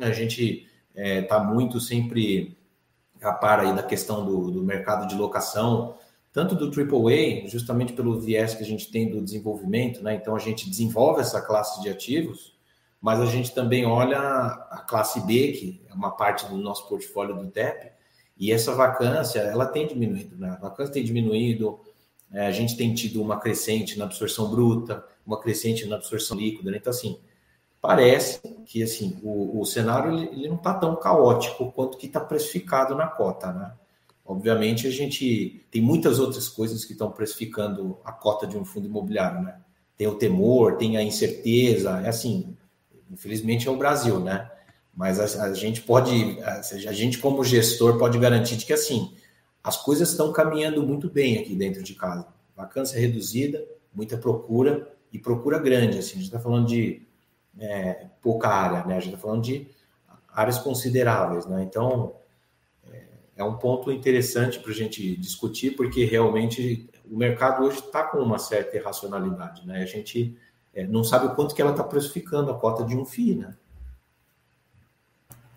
[0.00, 2.56] a gente está é, tá muito sempre
[3.30, 5.96] a par aí da questão do, do mercado de locação,
[6.32, 10.14] tanto do AAA, justamente pelo viés que a gente tem do desenvolvimento, né?
[10.14, 12.54] Então a gente desenvolve essa classe de ativos,
[13.00, 17.36] mas a gente também olha a classe B, que é uma parte do nosso portfólio
[17.36, 17.92] do TEP,
[18.36, 20.50] e essa vacância, ela tem diminuído, né?
[20.50, 21.78] A vacância tem diminuído,
[22.32, 26.70] é, a gente tem tido uma crescente na absorção bruta, uma crescente na absorção líquida,
[26.70, 26.78] né?
[26.78, 27.20] Então, assim,
[27.84, 32.18] parece que, assim, o, o cenário, ele, ele não está tão caótico quanto que está
[32.18, 33.74] precificado na cota, né?
[34.24, 38.86] Obviamente, a gente tem muitas outras coisas que estão precificando a cota de um fundo
[38.86, 39.60] imobiliário, né?
[39.98, 42.56] Tem o temor, tem a incerteza, é assim,
[43.10, 44.50] infelizmente é o Brasil, né?
[44.96, 49.14] Mas a, a, gente pode, a, gente como gestor pode garantir que assim
[49.62, 52.26] as coisas estão caminhando muito bem aqui dentro de casa.
[52.56, 53.62] Vacância reduzida,
[53.94, 55.98] muita procura e procura grande.
[55.98, 57.02] Assim, a gente está falando de
[57.58, 58.96] é, pouca área, né?
[58.96, 59.68] A gente está falando de
[60.32, 61.62] áreas consideráveis, né?
[61.62, 62.14] Então
[62.90, 63.04] é,
[63.36, 68.18] é um ponto interessante para a gente discutir, porque realmente o mercado hoje está com
[68.18, 69.82] uma certa irracionalidade, né?
[69.82, 70.36] A gente
[70.74, 73.54] é, não sabe o quanto que ela está precificando a cota de um FII, né?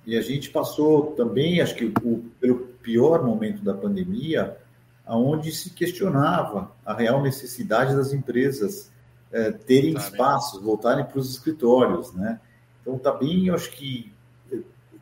[0.05, 4.57] E a gente passou também, acho que o, pelo pior momento da pandemia,
[5.05, 8.89] aonde se questionava a real necessidade das empresas
[9.31, 12.39] é, terem tá espaços, voltarem para os escritórios, né?
[12.81, 14.11] Então está bem, eu acho que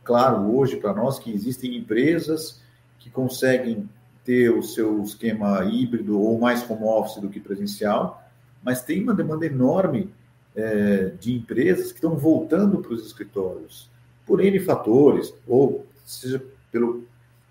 [0.03, 2.61] claro hoje para nós que existem empresas
[2.99, 3.89] que conseguem
[4.23, 8.23] ter o seu esquema híbrido ou mais home office do que presencial,
[8.63, 10.11] mas tem uma demanda enorme
[10.55, 13.89] é, de empresas que estão voltando para os escritórios
[14.25, 17.03] por N fatores, ou seja pelo,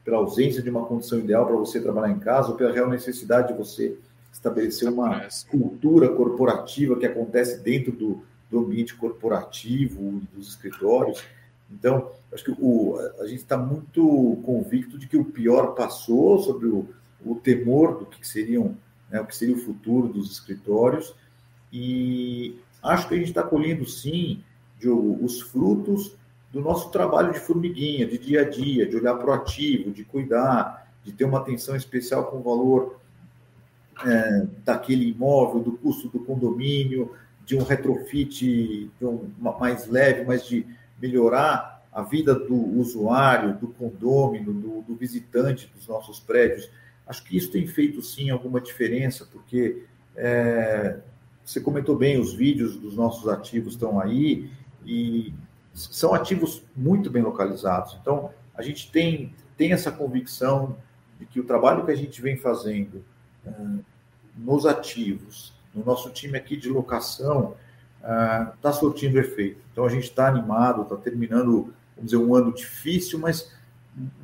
[0.05, 3.49] pela ausência de uma condição ideal para você trabalhar em casa, ou pela real necessidade
[3.49, 3.97] de você
[4.35, 11.25] estabelecer uma cultura corporativa que acontece dentro do, do ambiente corporativo, dos escritórios.
[11.71, 16.67] Então, acho que o, a gente está muito convicto de que o pior passou sobre
[16.67, 16.87] o,
[17.25, 18.77] o temor do que seriam,
[19.09, 21.15] né, o que seria o futuro dos escritórios,
[21.73, 24.43] e acho que a gente está colhendo sim
[24.79, 26.17] Diogo, os frutos
[26.53, 31.13] do nosso trabalho de formiguinha, de dia a dia, de olhar proativo, de cuidar, de
[31.13, 33.01] ter uma atenção especial com o valor
[34.05, 37.13] é, daquele imóvel, do custo do condomínio,
[37.45, 40.67] de um retrofit de um, mais leve, mas de
[41.01, 46.69] melhorar a vida do usuário, do condômino, do, do visitante dos nossos prédios.
[47.07, 49.85] Acho que isso tem feito sim alguma diferença, porque
[50.17, 50.99] é,
[51.45, 54.51] você comentou bem, os vídeos dos nossos ativos estão aí
[54.85, 55.33] e
[55.73, 57.97] são ativos muito bem localizados.
[58.01, 60.77] Então, a gente tem, tem essa convicção
[61.19, 63.05] de que o trabalho que a gente vem fazendo
[64.37, 67.55] nos ativos, no nosso time aqui de locação,
[68.01, 69.61] está é, surtindo efeito.
[69.73, 73.53] Então, a gente está animado, está terminando, vamos dizer, um ano difícil, mas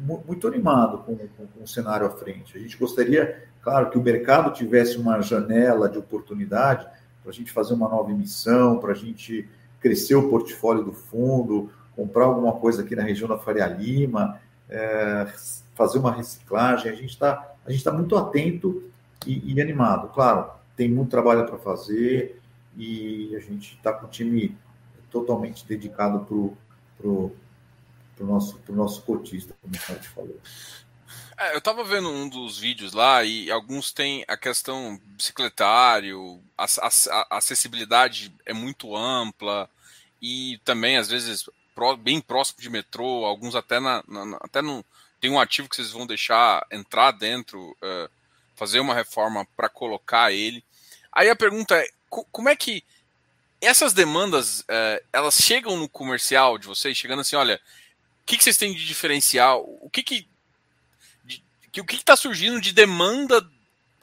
[0.05, 2.57] muito animado com, com, com, o cenário à frente.
[2.57, 6.87] A gente gostaria, claro, que o mercado tivesse uma janela de oportunidade
[7.23, 9.49] para a gente fazer uma nova emissão, para a gente
[9.81, 15.27] crescer o portfólio do fundo, comprar alguma coisa aqui na região da Faria Lima, é,
[15.75, 16.91] fazer uma reciclagem.
[16.91, 17.55] A gente está
[17.85, 18.90] tá muito atento
[19.27, 20.09] e, e animado.
[20.09, 22.41] Claro, tem muito trabalho para fazer
[22.77, 24.57] e a gente está com o time
[25.11, 26.25] totalmente dedicado
[26.99, 27.33] para o
[28.21, 30.41] para o nosso, pro nosso cotista, como o Sérgio falou.
[31.39, 36.65] É, eu estava vendo um dos vídeos lá e alguns têm a questão bicicletário, a,
[36.65, 39.71] a, a acessibilidade é muito ampla
[40.21, 44.85] e também às vezes pro, bem próximo de metrô, alguns até na, na, até no
[45.19, 48.11] tem um ativo que vocês vão deixar entrar dentro, uh,
[48.61, 50.63] fazer uma reforma para colocar ele.
[51.11, 52.85] Aí a pergunta é como é que
[53.61, 57.61] essas demandas uh, elas chegam no comercial de vocês, chegando assim, olha,
[58.31, 59.65] que, que vocês têm de diferencial?
[59.81, 60.29] O que que,
[61.81, 63.45] o que está surgindo de demanda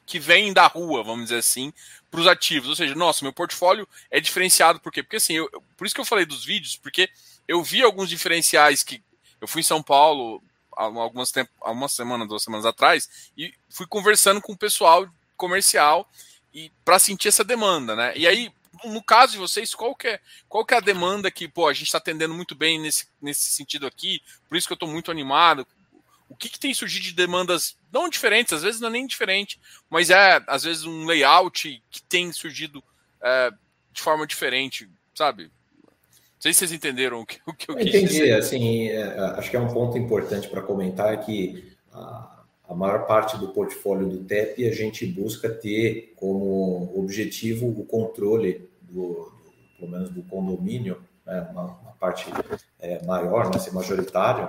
[0.06, 1.72] que vem da rua, vamos dizer assim,
[2.12, 2.70] para os ativos?
[2.70, 5.02] Ou seja, nossa, meu portfólio é diferenciado por quê?
[5.02, 7.10] Porque assim, eu, por isso que eu falei dos vídeos, porque
[7.48, 9.02] eu vi alguns diferenciais que
[9.40, 10.44] eu fui em São Paulo
[10.78, 16.10] algumas tempo, há uma semana, duas semanas atrás e fui conversando com o pessoal comercial
[16.54, 18.14] e para sentir essa demanda, né?
[18.16, 18.52] E aí
[18.86, 21.74] no caso de vocês, qual que é, qual que é a demanda que pô, a
[21.74, 24.22] gente está atendendo muito bem nesse, nesse sentido aqui?
[24.48, 25.66] Por isso que eu estou muito animado.
[26.30, 29.60] O que, que tem surgido de demandas não diferentes, às vezes não é nem diferente,
[29.90, 32.84] mas é às vezes um layout que tem surgido
[33.22, 33.52] é,
[33.92, 35.50] de forma diferente, sabe?
[36.48, 38.34] Sei se vocês entenderam o que, o que eu, eu quis entendi, dizer.
[38.34, 39.04] assim, é,
[39.38, 44.08] acho que é um ponto importante para comentar que a, a maior parte do portfólio
[44.08, 49.32] do TEP a gente busca ter como objetivo o controle do, do
[49.78, 52.32] pelo menos do condomínio, né, uma, uma, parte
[52.80, 54.48] é, maior, né, ser majoritário,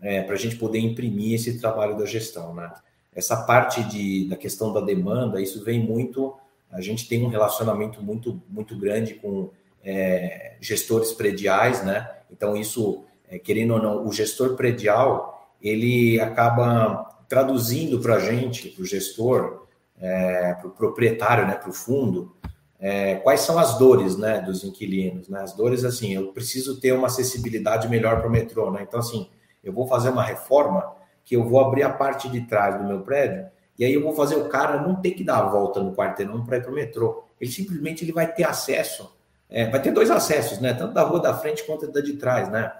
[0.00, 2.52] é, para a gente poder imprimir esse trabalho da gestão.
[2.52, 2.68] Né?
[3.14, 6.36] Essa parte de, da questão da demanda, isso vem muito.
[6.68, 9.50] A gente tem um relacionamento muito, muito grande com
[9.84, 12.08] é, gestores prediais, né?
[12.30, 18.68] Então, isso, é, querendo ou não, o gestor predial, ele acaba traduzindo para a gente,
[18.68, 19.66] para o gestor,
[20.00, 22.34] é, para o proprietário, né, para o fundo,
[22.80, 25.28] é, quais são as dores né, dos inquilinos.
[25.28, 25.40] Né?
[25.40, 28.70] As dores, assim, eu preciso ter uma acessibilidade melhor para o metrô.
[28.70, 28.84] Né?
[28.86, 29.28] Então, assim,
[29.62, 33.00] eu vou fazer uma reforma que eu vou abrir a parte de trás do meu
[33.00, 33.46] prédio
[33.78, 36.44] e aí eu vou fazer o cara não ter que dar a volta no quarteirão
[36.44, 37.24] para ir para o metrô.
[37.40, 39.16] Ele simplesmente ele vai ter acesso,
[39.48, 40.74] é, vai ter dois acessos, né?
[40.74, 42.50] tanto da rua da frente quanto da de trás.
[42.50, 42.72] Né?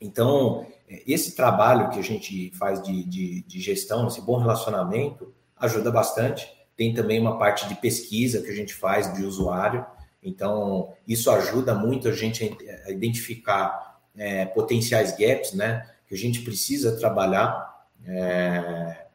[0.00, 0.66] Então,
[1.06, 6.46] esse trabalho que a gente faz de, de, de gestão, esse bom relacionamento, ajuda bastante.
[6.76, 9.86] Tem também uma parte de pesquisa que a gente faz de usuário.
[10.22, 12.44] Então, isso ajuda muito a gente
[12.86, 15.88] a identificar é, potenciais gaps, né?
[16.06, 19.06] Que a gente precisa trabalhar é,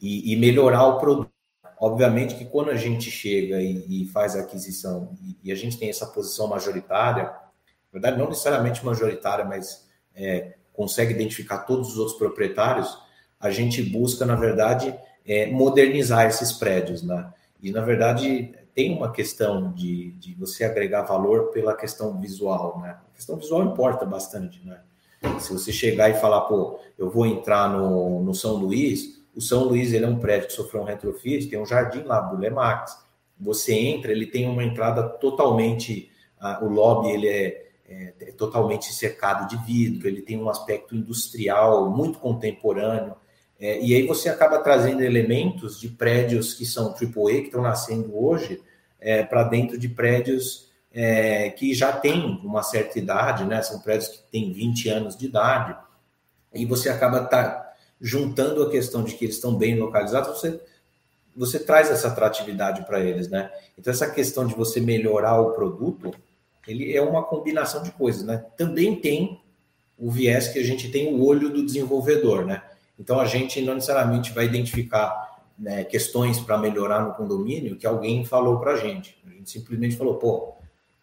[0.00, 1.30] e, e, melhorar o produto.
[1.80, 5.78] Obviamente que quando a gente chega e, e faz a aquisição e, e, a gente
[5.78, 11.98] tem essa posição majoritária, na verdade, não necessariamente majoritária, mas é, consegue identificar todos os
[11.98, 12.98] outros proprietários,
[13.38, 17.32] a gente busca, na verdade, é, modernizar esses prédios, né?
[17.60, 22.96] E, na verdade, tem uma questão de, de você agregar valor pela questão visual, né?
[23.12, 24.80] A questão visual importa bastante, né?
[25.40, 29.62] Se você chegar e falar, pô, eu vou entrar no, no São Luís, o São
[29.62, 32.98] Luís ele é um prédio que sofreu um retrofit, tem um jardim lá, Bulemax.
[33.38, 36.10] Você entra, ele tem uma entrada totalmente,
[36.42, 40.96] uh, o lobby ele é, é, é totalmente cercado de vidro, ele tem um aspecto
[40.96, 43.14] industrial muito contemporâneo.
[43.60, 48.20] É, e aí você acaba trazendo elementos de prédios que são AAA, que estão nascendo
[48.20, 48.60] hoje,
[48.98, 53.62] é, para dentro de prédios é, que já têm uma certa idade, né?
[53.62, 55.76] São prédios que têm 20 anos de idade.
[56.52, 57.67] E você acaba tá
[58.00, 60.60] juntando a questão de que eles estão bem localizados, você,
[61.34, 63.50] você traz essa atratividade para eles, né?
[63.76, 66.12] Então, essa questão de você melhorar o produto,
[66.66, 68.44] ele é uma combinação de coisas, né?
[68.56, 69.40] Também tem
[69.98, 72.62] o viés que a gente tem o olho do desenvolvedor, né?
[72.98, 78.24] Então a gente não necessariamente vai identificar né, questões para melhorar no condomínio que alguém
[78.24, 79.16] falou para a gente.
[79.26, 80.54] A gente simplesmente falou, pô,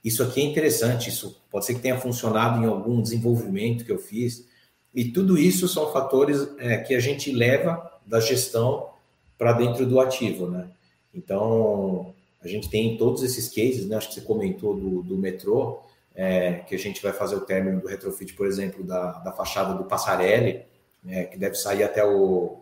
[0.04, 3.98] isso aqui é interessante, isso pode ser que tenha funcionado em algum desenvolvimento que eu
[3.98, 4.48] fiz.
[4.96, 8.90] E tudo isso são fatores é, que a gente leva da gestão
[9.38, 10.70] para dentro do ativo, né?
[11.14, 13.98] Então, a gente tem todos esses cases, né?
[13.98, 15.82] Acho que você comentou do, do metrô,
[16.16, 19.74] é, que a gente vai fazer o término do retrofit, por exemplo, da, da fachada
[19.74, 20.64] do Passarelli,
[21.04, 21.26] né?
[21.26, 22.62] que deve sair até o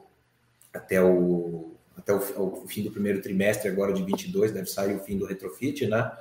[0.73, 4.99] até o até o, o, fim do primeiro trimestre agora de 22, deve sair o
[4.99, 6.11] fim do retrofit, né?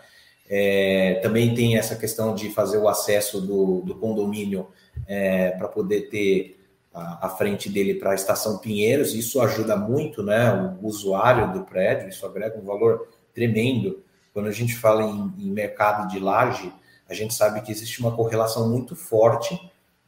[0.47, 4.69] É, também tem essa questão de fazer o acesso do, do condomínio
[5.07, 6.59] é, para poder ter
[6.95, 9.15] a, frente dele para a estação Pinheiros.
[9.15, 14.03] Isso ajuda muito né, o usuário do prédio, isso agrega um valor tremendo.
[14.33, 16.73] Quando a gente fala em, em mercado de laje,
[17.09, 19.59] a gente sabe que existe uma correlação muito forte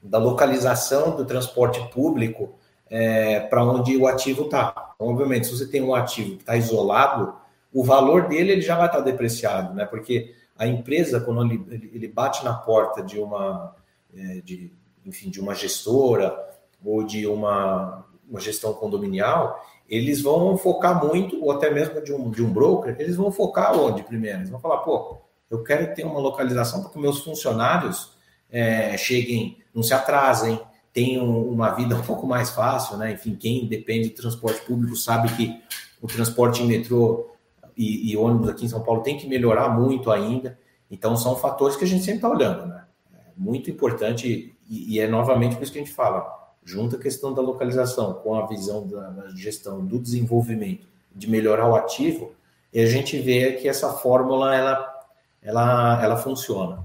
[0.03, 2.59] da localização do transporte público
[2.91, 4.93] é, para onde o ativo está.
[4.95, 7.35] Então, obviamente, se você tem um ativo que está isolado,
[7.73, 9.85] o valor dele ele já vai estar depreciado, né?
[9.85, 13.75] Porque a empresa, quando ele, ele bate na porta de uma,
[14.15, 14.73] é, de,
[15.05, 16.37] enfim, de uma gestora
[16.85, 22.31] ou de uma, uma gestão condominial, eles vão focar muito, ou até mesmo de um,
[22.31, 24.39] de um broker, eles vão focar onde primeiro?
[24.39, 25.19] Eles vão falar, pô,
[25.51, 28.13] eu quero ter uma localização para que meus funcionários
[28.51, 30.61] é, cheguem, não se atrasem,
[30.93, 33.13] tenham uma vida um pouco mais fácil, né?
[33.13, 35.61] Enfim, quem depende de transporte público sabe que
[36.01, 37.31] o transporte em metrô
[37.77, 40.59] e, e, ônibus aqui em São Paulo tem que melhorar muito ainda.
[40.91, 42.85] Então, são fatores que a gente sempre está olhando, né?
[43.13, 47.01] É muito importante e, e, é novamente por isso que a gente fala, junta a
[47.01, 52.35] questão da localização com a visão da, da gestão, do desenvolvimento, de melhorar o ativo,
[52.73, 55.07] e a gente vê que essa fórmula, ela,
[55.43, 56.85] ela, ela funciona.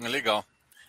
[0.00, 0.44] Legal.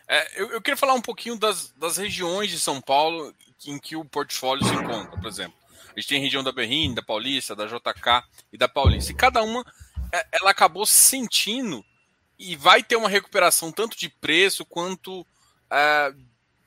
[0.08, 3.34] É, eu, eu, queria falar um pouquinho das, das regiões de São Paulo
[3.66, 5.56] em que o portfólio se encontra, por exemplo.
[5.96, 9.12] A gente tem a região da Berrim, da Paulista, da JK e da Paulista.
[9.12, 9.64] E cada uma
[10.12, 11.86] é, ela acabou sentindo
[12.38, 15.26] e vai ter uma recuperação tanto de preço quanto
[15.70, 16.14] é,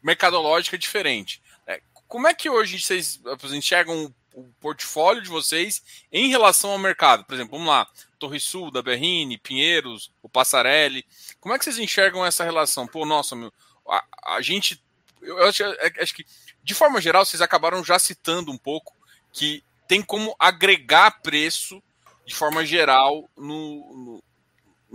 [0.03, 1.43] mercadológica diferente.
[1.67, 3.21] É, como é que hoje vocês
[3.53, 7.25] enxergam o portfólio de vocês em relação ao mercado?
[7.25, 11.05] Por exemplo, vamos lá, Torre Sul, da Berrine, Pinheiros, o Passarelli.
[11.41, 12.87] Como é que vocês enxergam essa relação?
[12.87, 13.53] Pô, nossa, meu,
[13.89, 14.05] a,
[14.37, 14.83] a gente.
[15.23, 16.25] Eu acho, é, acho que,
[16.63, 18.95] de forma geral, vocês acabaram já citando um pouco
[19.33, 21.83] que tem como agregar preço
[22.25, 24.23] de forma geral no,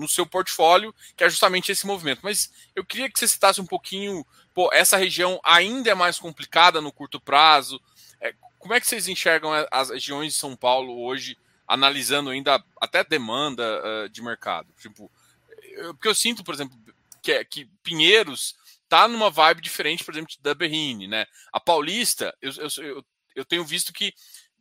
[0.01, 2.21] no, seu portfólio, que é justamente esse movimento.
[2.23, 6.81] Mas eu queria que você citasse um pouquinho, pô, essa região ainda é mais complicada
[6.81, 7.81] no curto prazo.
[8.19, 11.37] É, como é que vocês enxergam as regiões de São Paulo hoje,
[11.67, 14.67] analisando ainda até demanda uh, de mercado?
[14.79, 15.09] Tipo,
[15.61, 16.77] eu, porque eu sinto, por exemplo,
[17.21, 18.55] que, é, que Pinheiros
[18.89, 21.25] tá numa vibe diferente, por exemplo, da Berrine, né?
[21.51, 24.13] A Paulista, eu, eu, eu eu tenho visto que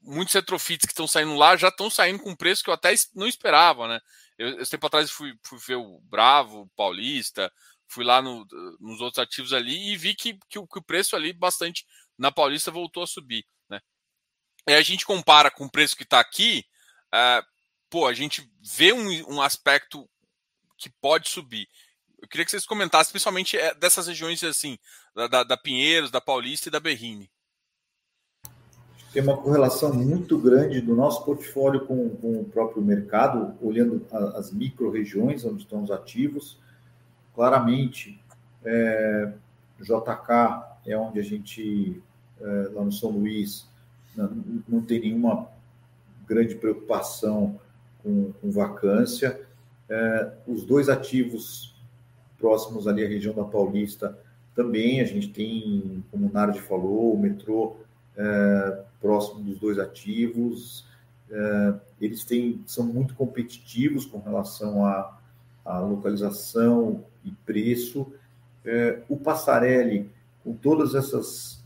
[0.02, 3.26] muitos retrofits que estão saindo lá já estão saindo com preço que eu até não
[3.26, 4.00] esperava, né?
[4.40, 7.52] Eu, tempo atrás fui, fui ver o Bravo, o Paulista,
[7.86, 8.46] fui lá no,
[8.80, 11.84] nos outros ativos ali e vi que, que, o, que o preço ali bastante
[12.16, 13.80] na Paulista voltou a subir, né?
[14.66, 16.64] E a gente compara com o preço que está aqui,
[17.14, 17.44] uh,
[17.90, 20.08] pô, a gente vê um, um aspecto
[20.78, 21.68] que pode subir.
[22.18, 24.78] Eu queria que vocês comentassem, principalmente é, dessas regiões assim,
[25.14, 27.30] da, da, da Pinheiros, da Paulista e da Berrine
[29.12, 34.38] tem uma correlação muito grande do nosso portfólio com, com o próprio mercado, olhando a,
[34.38, 36.58] as micro-regiões onde estão os ativos.
[37.34, 38.22] Claramente,
[38.64, 39.32] é,
[39.80, 42.00] JK é onde a gente,
[42.40, 43.68] é, lá no São Luís,
[44.16, 44.30] não,
[44.68, 45.48] não, tem nenhuma
[46.26, 47.58] grande preocupação
[48.02, 49.40] com, com vacância.
[49.88, 51.74] É, os dois ativos
[52.38, 54.16] próximos ali à região da Paulista
[54.54, 57.76] também, a gente tem, como o Nardi falou, o metrô
[58.16, 60.84] é, próximo dos dois ativos.
[61.30, 65.16] É, eles têm, são muito competitivos com relação à,
[65.64, 68.12] localização e preço.
[68.64, 70.10] É, o Passarelli,
[70.42, 71.62] com todas essas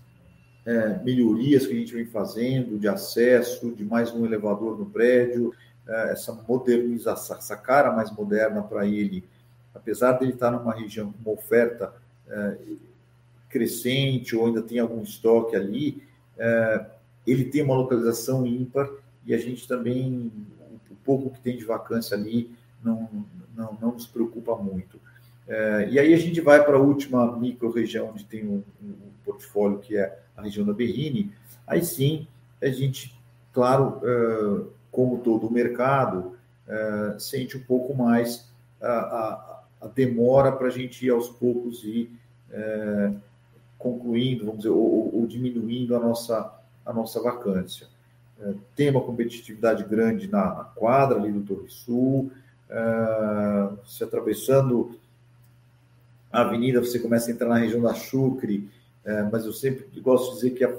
[0.66, 5.54] é, melhorias que a gente vem fazendo de acesso, de mais um elevador no prédio,
[5.86, 9.22] essa modernização, essa cara mais moderna para ele,
[9.74, 11.92] apesar de ele estar numa região com uma oferta
[13.54, 16.02] crescente ou ainda tem algum estoque ali,
[16.36, 16.86] é,
[17.26, 18.88] ele tem uma localização ímpar
[19.24, 20.30] e a gente também,
[20.90, 22.50] o pouco que tem de vacância ali,
[22.82, 23.08] não,
[23.56, 24.98] não, não nos preocupa muito.
[25.46, 28.94] É, e aí a gente vai para a última micro-região, onde tem um, um,
[29.24, 31.32] portfólio que é a região da Berrine.
[31.66, 32.26] Aí sim,
[32.62, 33.18] a gente,
[33.52, 36.36] claro, é, como todo o mercado,
[36.68, 38.50] é, sente um pouco mais
[38.80, 42.10] a, a, a demora para a gente ir aos poucos e
[42.50, 43.12] é,
[43.78, 46.52] concluindo, vamos dizer, ou, ou, diminuindo a nossa,
[46.84, 47.86] a nossa vacância.
[48.40, 52.30] É, tem uma competitividade grande na, na quadra ali do Torre Sul,
[52.68, 54.98] é, se atravessando
[56.32, 58.68] a avenida, você começa a entrar na região da Chucre,
[59.04, 60.74] é, mas eu sempre gosto de dizer que a,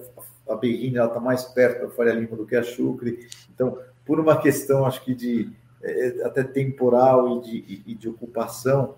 [0.49, 4.38] a Berrina está mais perto da Faria Lima do que a Chucre, então, por uma
[4.38, 5.49] questão, acho que de
[5.82, 8.95] é, até temporal e de, e de ocupação,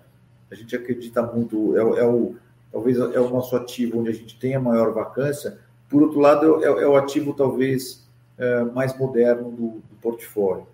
[0.50, 2.34] a gente acredita muito, é, é, o,
[2.72, 6.64] talvez é o nosso ativo onde a gente tem a maior vacância, por outro lado,
[6.64, 10.66] é, é o ativo talvez é, mais moderno do, do, portfólio.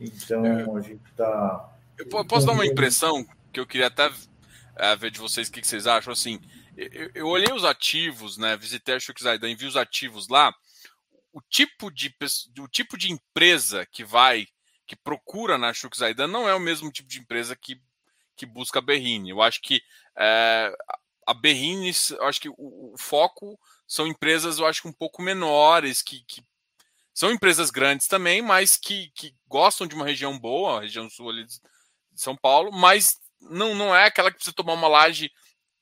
[0.00, 1.70] Então, a gente está...
[1.98, 4.10] Eu posso dar uma impressão que eu queria até
[4.76, 6.40] é, ver de vocês o que, vocês acham, assim,
[6.76, 10.52] eu, eu, olhei os ativos, né, visitei a Shukzaidan vi os ativos lá,
[11.32, 12.14] o tipo de,
[12.58, 14.46] o tipo de empresa que vai
[14.92, 17.80] que procura na Shuk Zaidan não é o mesmo tipo de empresa que,
[18.36, 19.30] que busca a Berrine.
[19.30, 19.80] Eu acho que
[20.14, 20.70] é,
[21.26, 23.58] a Berrine, eu acho que o, o, foco
[23.92, 26.42] são empresas, eu acho que um pouco menores, que, que
[27.12, 31.28] são empresas grandes também, mas que, que gostam de uma região boa, a região sul
[31.28, 31.60] ali de
[32.14, 35.30] São Paulo, mas não, não é aquela que precisa tomar uma laje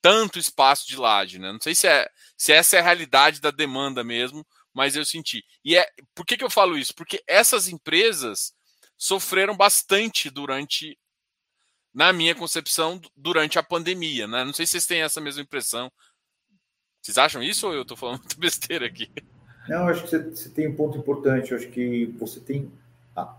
[0.02, 1.52] tanto espaço de laje, né?
[1.52, 4.44] Não sei se, é, se essa é a realidade da demanda mesmo,
[4.74, 5.44] mas eu senti.
[5.64, 6.92] E é por que, que eu falo isso?
[6.92, 8.52] Porque essas empresas
[8.98, 10.98] sofreram bastante durante,
[11.94, 14.26] na minha concepção, durante a pandemia.
[14.26, 14.44] Né?
[14.44, 15.92] Não sei se vocês têm essa mesma impressão.
[17.02, 19.10] Vocês acham isso ou eu estou falando muito besteira aqui?
[19.68, 21.52] Não, acho que você, tem um ponto importante.
[21.52, 22.70] Eu acho que você tem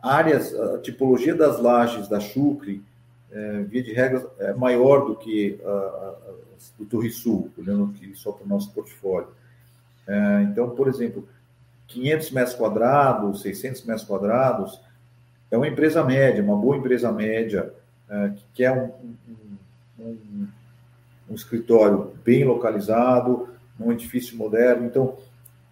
[0.01, 2.83] áreas, a tipologia das lajes da Chucre,
[3.31, 6.15] é, via de regra, é maior do que a, a,
[6.77, 9.29] do Turrisul, olhando aqui só para o nosso portfólio.
[10.07, 11.27] É, então, por exemplo,
[11.87, 14.79] 500 metros quadrados, 600 metros quadrados,
[15.49, 17.73] é uma empresa média, uma boa empresa média,
[18.09, 18.91] é, que quer um,
[19.99, 20.47] um, um,
[21.29, 23.49] um, escritório bem localizado,
[23.81, 24.85] num edifício moderno.
[24.85, 25.17] Então,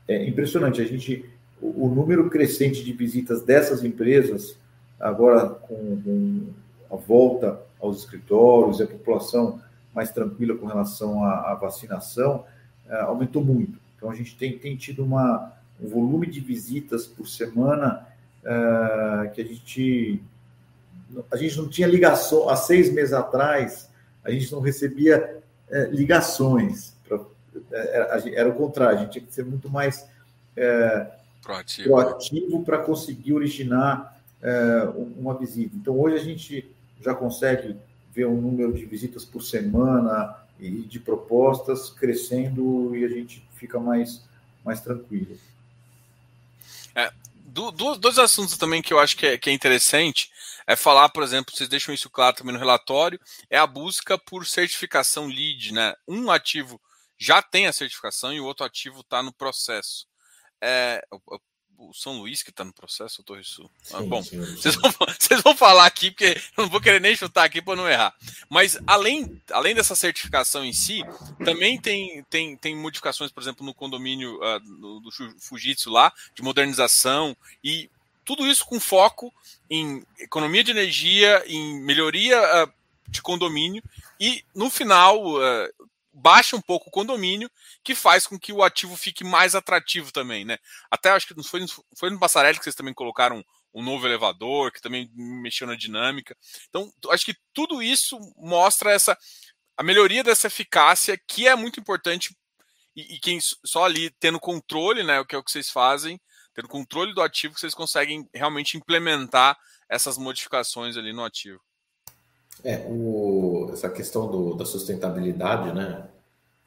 [0.07, 0.81] é impressionante.
[0.81, 1.23] A gente,
[1.61, 4.57] o, o número crescente de visitas dessas empresas,
[4.99, 6.47] agora com, com
[6.91, 9.61] a volta aos escritórios a população
[9.93, 12.43] mais tranquila com relação à, à vacinação,
[12.89, 13.79] é, aumentou muito.
[13.95, 18.05] Então, a gente tem, tem tido uma, um volume de visitas por semana
[18.43, 20.21] uh, que a gente
[21.31, 23.89] a gente não tinha ligação há seis meses atrás
[24.23, 25.39] a gente não recebia
[25.69, 26.93] uh, ligações
[27.71, 30.07] era, era, o contrário a gente tinha que ser muito mais
[31.41, 34.17] proativo, proativo para conseguir originar
[35.17, 35.75] uma visita.
[35.75, 36.69] Então hoje a gente
[37.01, 37.75] já consegue
[38.13, 43.79] ver um número de visitas por semana e de propostas crescendo e a gente fica
[43.79, 44.21] mais
[44.63, 45.37] mais tranquilo.
[46.93, 50.29] É, do, do, dois assuntos também que eu acho que é, que é interessante
[50.67, 53.19] é falar, por exemplo, vocês deixam isso claro também no relatório,
[53.49, 55.95] é a busca por certificação LEED, né?
[56.07, 56.79] Um ativo
[57.19, 60.07] já tem a certificação e o outro ativo está no processo.
[60.61, 61.05] É,
[61.79, 63.69] o São Luís que está no processo, o Torre Sul.
[63.93, 64.55] Ah, bom, sim, sim.
[64.55, 67.75] Vocês, vão, vocês, vão, falar aqui, porque eu não vou querer nem chutar aqui para
[67.75, 68.13] não errar.
[68.49, 71.01] Mas além, além dessa certificação em si,
[71.43, 75.09] também tem, tem, tem modificações, por exemplo, no condomínio uh, do, do
[75.39, 77.89] Fujitsu lá, de modernização e
[78.25, 79.33] tudo isso com foco
[79.69, 82.73] em economia de energia, em melhoria uh,
[83.07, 83.81] de condomínio
[84.19, 85.78] e no final uh,
[86.19, 87.49] baixa um pouco o condomínio,
[87.83, 90.57] que faz com que o ativo fique mais atrativo também, né?
[90.91, 91.65] Até acho que foi,
[91.97, 93.43] foi no Passarelli que vocês também colocaram
[93.73, 96.35] um novo elevador, que também mexeu na dinâmica.
[96.69, 99.17] Então, acho que tudo isso mostra essa
[99.77, 102.35] a melhoria dessa eficácia, que é muito importante,
[102.93, 105.21] e, e quem só ali tendo controle, né?
[105.21, 106.19] O que é o que vocês fazem,
[106.53, 109.57] tendo controle do ativo, vocês conseguem realmente implementar
[109.87, 111.61] essas modificações ali no ativo.
[112.63, 116.07] É, o, essa questão do, da sustentabilidade, né?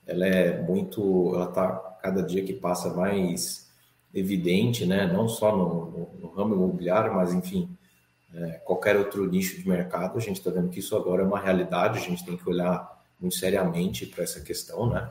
[0.06, 1.68] Ela é muito, ela está
[2.02, 3.70] cada dia que passa mais
[4.12, 5.06] evidente, né?
[5.06, 7.68] Não só no, no, no ramo imobiliário, mas enfim,
[8.34, 11.38] é, qualquer outro nicho de mercado, a gente está vendo que isso agora é uma
[11.38, 11.98] realidade.
[11.98, 15.10] A gente tem que olhar muito seriamente para essa questão, né?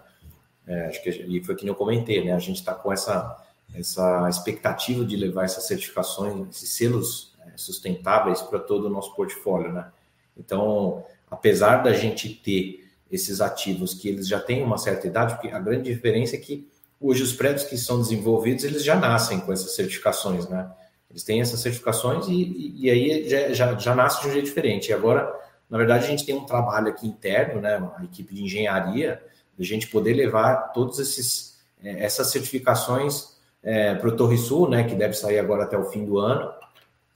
[0.68, 2.34] É, acho que e foi que eu comentei, né?
[2.34, 3.38] A gente está com essa
[3.74, 9.72] essa expectativa de levar essas certificações, esses selos é, sustentáveis para todo o nosso portfólio,
[9.72, 9.92] né?
[10.38, 15.50] Então, apesar da gente ter esses ativos que eles já têm uma certa idade, porque
[15.50, 16.68] a grande diferença é que
[17.00, 20.72] hoje os prédios que são desenvolvidos, eles já nascem com essas certificações, né?
[21.10, 24.90] Eles têm essas certificações e, e, aí já, já, já nasce de um jeito diferente.
[24.90, 25.30] E agora,
[25.70, 27.78] na verdade, a gente tem um trabalho aqui interno, né?
[27.78, 29.22] Uma equipe de engenharia,
[29.60, 34.84] a gente poder levar esses eh, essas certificações é, para o Torre Sul, né?
[34.84, 36.52] Que deve sair agora até o fim do ano.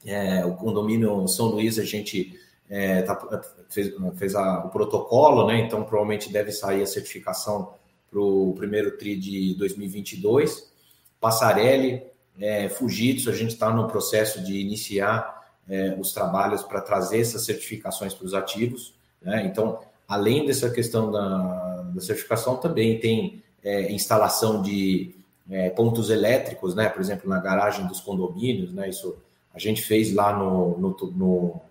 [0.05, 2.37] É, o condomínio São Luís, a gente
[2.69, 5.59] é, tá, fez, fez a, o protocolo, né?
[5.59, 7.73] Então provavelmente deve sair a certificação
[8.09, 10.71] para o primeiro TRI de 2022.
[11.19, 12.03] Passarelli,
[12.39, 17.43] é, Fujitsu, a gente está no processo de iniciar é, os trabalhos para trazer essas
[17.45, 18.93] certificações para os ativos.
[19.21, 19.45] Né?
[19.45, 25.15] Então, além dessa questão da, da certificação, também tem é, instalação de
[25.49, 26.89] é, pontos elétricos, né?
[26.89, 28.73] por exemplo, na garagem dos condomínios.
[28.73, 28.89] Né?
[28.89, 29.17] Isso
[29.53, 31.61] a gente fez lá no, no, no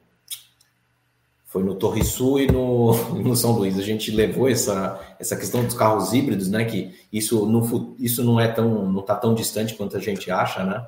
[1.54, 3.78] foi no Torre Sul e no, no São Luís.
[3.78, 6.64] A gente levou essa, essa questão dos carros híbridos, né?
[6.64, 10.64] Que isso não, isso não é tão não está tão distante quanto a gente acha,
[10.64, 10.84] né?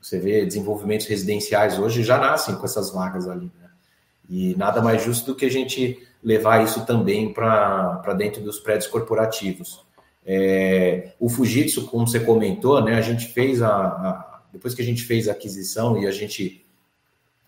[0.00, 3.68] Você vê desenvolvimentos residenciais hoje já nascem com essas vagas ali, né?
[4.30, 8.90] E nada mais justo do que a gente levar isso também para dentro dos prédios
[8.90, 9.84] corporativos.
[10.24, 12.94] É, o Fujitsu, como você comentou, né?
[12.94, 16.66] A gente fez a, a depois que a gente fez a aquisição e a gente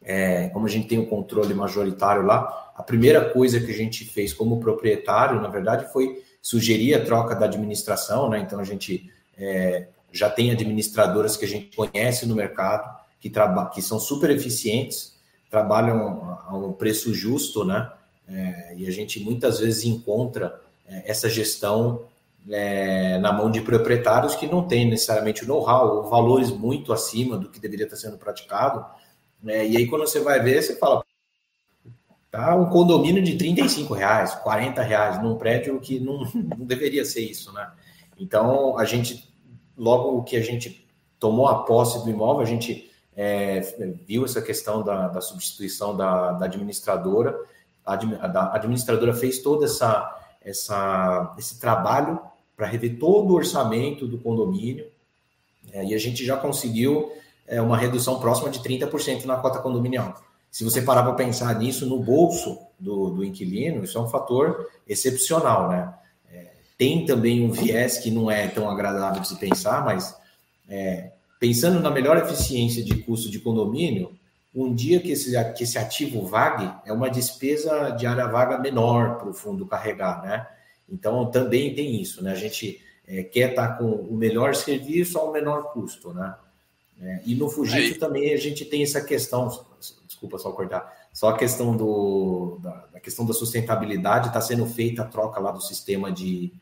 [0.02, 4.04] é, como a gente tem o controle majoritário lá, a primeira coisa que a gente
[4.04, 8.38] fez como proprietário, na verdade, foi sugerir a troca da administração, né?
[8.40, 13.30] Então a gente é, já tem administradoras que a gente conhece no mercado, que,
[13.74, 15.14] que são super eficientes,
[15.50, 17.90] trabalham a um preço justo, né?
[18.26, 22.04] É, e a gente muitas vezes encontra é, essa gestão
[22.48, 27.50] é, na mão de proprietários que não têm necessariamente o know-how valores muito acima do
[27.50, 28.86] que deveria estar sendo praticado
[29.42, 29.66] né?
[29.66, 31.04] E aí, quando você vai ver, você fala,
[32.30, 37.22] tá um condomínio de 35 reais, 40 reais num prédio que não, não deveria ser
[37.22, 37.70] isso, né?
[38.18, 39.32] Então, a gente,
[39.76, 40.86] logo que a gente
[41.18, 43.60] tomou a posse do imóvel, a gente é,
[44.06, 47.38] viu essa questão da, da substituição da, da administradora.
[47.84, 52.20] A, a, administradora fez todo essa, essa, esse trabalho
[52.56, 54.86] para rever todo o orçamento do condomínio.
[55.72, 57.12] É, e a gente já conseguiu
[57.50, 60.22] é, uma redução próxima de 30% na cota condominial.
[60.50, 64.68] Se você parar para pensar nisso no bolso do, do, inquilino, isso é um fator
[64.86, 65.92] excepcional, né?
[66.32, 66.46] É,
[66.78, 70.16] tem também um viés que não é tão agradável de se pensar, mas
[70.68, 74.16] é, pensando na melhor eficiência de custo de condomínio,
[74.54, 79.18] um dia que esse, que esse ativo vague, é uma despesa de área vaga menor
[79.18, 80.46] para o fundo carregar, né?
[80.88, 82.32] Então também tem isso, né?
[82.32, 86.34] A gente é, quer estar tá com o melhor serviço ao menor custo, né?
[87.00, 87.98] É, e no Fujitsu Aí.
[87.98, 89.48] também a gente tem essa questão,
[90.06, 95.02] desculpa só cortar, só a questão do, da, da questão da sustentabilidade, está sendo feita
[95.02, 96.52] a troca lá do sistema de,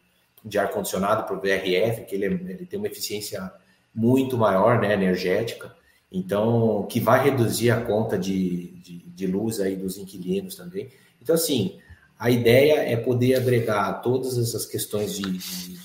[0.44, 3.52] de ar-condicionado para o VRF, que ele, é, ele, tem uma eficiência
[3.92, 5.74] muito maior, né, energética,
[6.10, 10.88] então, que vai reduzir a conta de, de, de luz aí dos inquilinos também.
[11.20, 11.78] Então, assim,
[12.18, 15.78] a ideia é poder agregar todas essas questões de, de,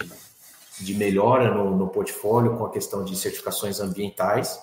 [0.80, 4.59] de melhora no, no portfólio com a questão de certificações ambientais,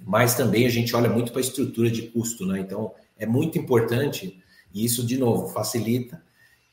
[0.00, 2.60] mas também a gente olha muito para a estrutura de custo, né?
[2.60, 6.22] Então, é muito importante, e isso, de novo, facilita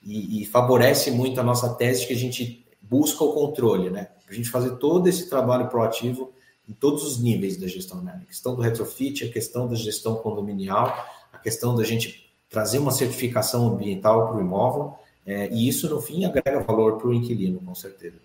[0.04, 4.10] e, e favorece muito a nossa tese de que a gente busca o controle, né?
[4.30, 6.32] A gente fazer todo esse trabalho proativo
[6.68, 8.20] em todos os níveis da gestão, né?
[8.24, 10.94] A questão do retrofit, a questão da gestão condominial,
[11.32, 14.96] a questão da gente trazer uma certificação ambiental para o imóvel,
[15.26, 18.18] é, e isso, no fim, agrega valor para o inquilino, com certeza.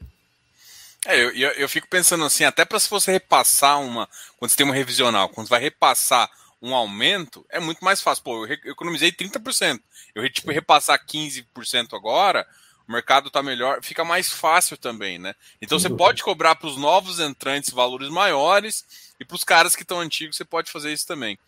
[1.07, 4.09] É, eu, eu, eu, fico pensando assim, até para se você repassar uma.
[4.37, 6.31] Quando você tem uma revisional, quando você vai repassar
[6.61, 8.23] um aumento, é muito mais fácil.
[8.23, 9.81] Pô, eu, eu economizei 30%.
[10.15, 12.47] Eu tipo, repassar 15% agora,
[12.87, 15.35] o mercado está melhor, fica mais fácil também, né?
[15.63, 18.85] Então você pode cobrar para os novos entrantes valores maiores
[19.19, 21.39] e para os caras que estão antigos você pode fazer isso também.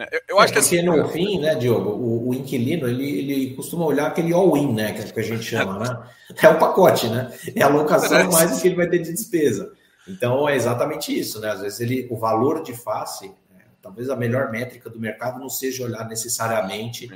[0.00, 0.06] Né?
[0.10, 3.54] Eu, eu acho é, que assim, no fim, né, Diogo, o, o, inquilino ele, ele
[3.54, 6.02] costuma olhar aquele all-in, né, que, que a gente chama, né?
[6.42, 7.30] É o pacote, né?
[7.54, 9.72] É a alocação mais o que ele vai ter de despesa.
[10.08, 11.50] Então é exatamente isso, né?
[11.50, 15.50] Às vezes ele, o valor de face, é, talvez a melhor métrica do mercado não
[15.50, 17.06] seja olhar necessariamente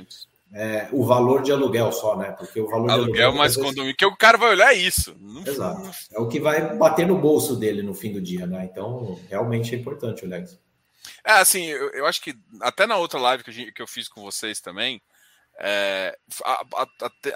[0.53, 2.35] é, o valor de aluguel só, né?
[2.37, 3.67] Porque o valor aluguel, de aluguel mais vezes...
[3.67, 5.15] condomínio, que o cara vai olhar isso.
[5.43, 5.89] Exato.
[6.13, 8.69] É o que vai bater no bolso dele no fim do dia, né?
[8.71, 10.63] Então realmente é importante olhar isso.
[11.25, 14.07] É, assim, eu, eu acho que até na outra live que, gente, que eu fiz
[14.07, 15.01] com vocês também,
[15.57, 16.87] é, a, a,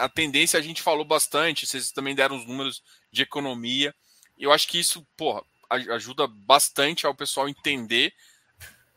[0.06, 3.96] a, tendência a gente falou bastante, vocês também deram os números de economia.
[4.38, 8.14] Eu acho que isso, porra, ajuda bastante ao pessoal entender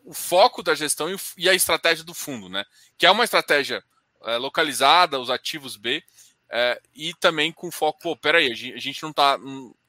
[0.05, 2.65] o foco da gestão e, e a estratégia do fundo, né?
[2.99, 3.83] Que é uma estratégia
[4.25, 6.03] é, localizada, os ativos B,
[6.51, 9.39] é, e também com foco, pô, peraí, a gente, não tá,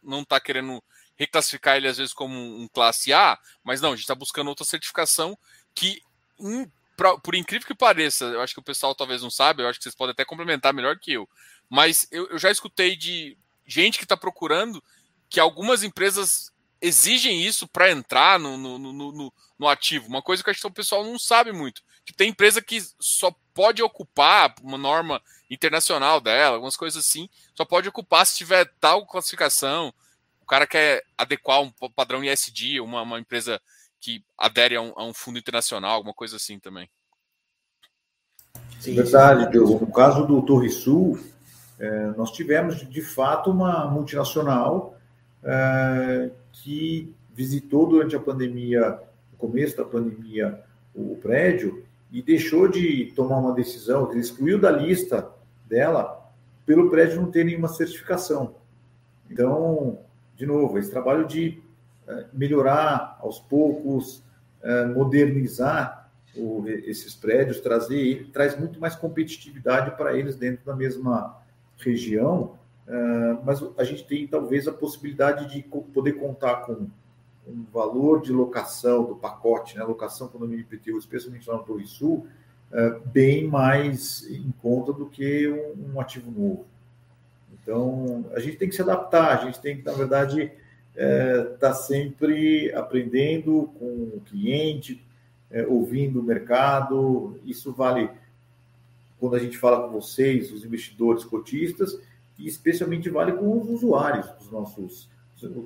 [0.01, 0.82] não tá querendo
[1.24, 4.66] reclassificar ele às vezes como um classe A, mas não, a gente está buscando outra
[4.66, 5.38] certificação
[5.74, 6.02] que,
[6.40, 9.68] in, pra, por incrível que pareça, eu acho que o pessoal talvez não sabe, eu
[9.68, 11.28] acho que vocês podem até complementar melhor que eu,
[11.70, 14.84] mas eu, eu já escutei de gente que está procurando
[15.30, 16.54] que algumas empresas
[16.84, 20.68] exigem isso para entrar no, no, no, no, no, ativo, uma coisa que acho que
[20.68, 21.82] o pessoal não sabe muito.
[22.06, 27.64] Que tem empresa que só pode ocupar uma norma internacional dela, algumas coisas assim, só
[27.64, 29.94] pode ocupar se tiver tal classificação.
[30.44, 33.62] O cara quer adequar um padrão ISD, uma, uma empresa
[34.00, 36.89] que adere a um, a um fundo internacional, alguma coisa assim também.
[38.78, 39.86] Sim, Verdade, Diogo.
[39.86, 41.18] No caso do Torre Sul,
[41.80, 44.98] é, nós tivemos de fato uma multinacional
[45.41, 49.00] é, que visitou durante a pandemia,
[49.32, 50.62] no começo da pandemia,
[50.94, 55.32] o prédio e deixou de tomar uma decisão, ele excluiu da lista
[55.66, 56.30] dela
[56.66, 58.56] pelo prédio não ter nenhuma certificação.
[59.32, 60.00] Então,
[60.36, 61.62] de novo, esse trabalho de
[62.08, 64.24] é, melhorar aos poucos,
[64.62, 66.04] é, modernizar
[66.86, 71.38] esses prédios, trazer traz muito mais competitividade para eles dentro da mesma
[71.78, 72.58] região,
[72.88, 76.88] é, mas a gente tem talvez a possibilidade de poder contar com
[77.48, 82.26] um valor de locação do pacote, né, locação condomínio IPTU, especialmente lá no Sul,
[83.06, 86.66] bem mais em conta do que um, ativo novo.
[87.64, 90.51] Então, a gente tem que se adaptar, a gente tem que, na verdade,
[90.91, 95.01] estar é, tá sempre aprendendo com o cliente,
[95.49, 97.39] é, ouvindo o mercado.
[97.45, 98.09] Isso vale
[99.20, 101.97] quando a gente fala com vocês, os investidores cotistas,
[102.38, 105.14] e especialmente vale com os usuários dos nossos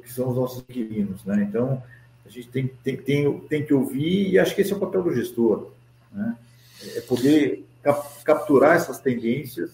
[0.02, 1.24] que são os nossos inquilinos.
[1.24, 1.46] Né?
[1.48, 1.84] Então,
[2.26, 5.04] a gente tem, tem, tem, tem que ouvir, e acho que esse é o papel
[5.04, 5.72] do gestor,
[6.12, 6.36] né?
[6.96, 9.72] é poder cap, capturar essas tendências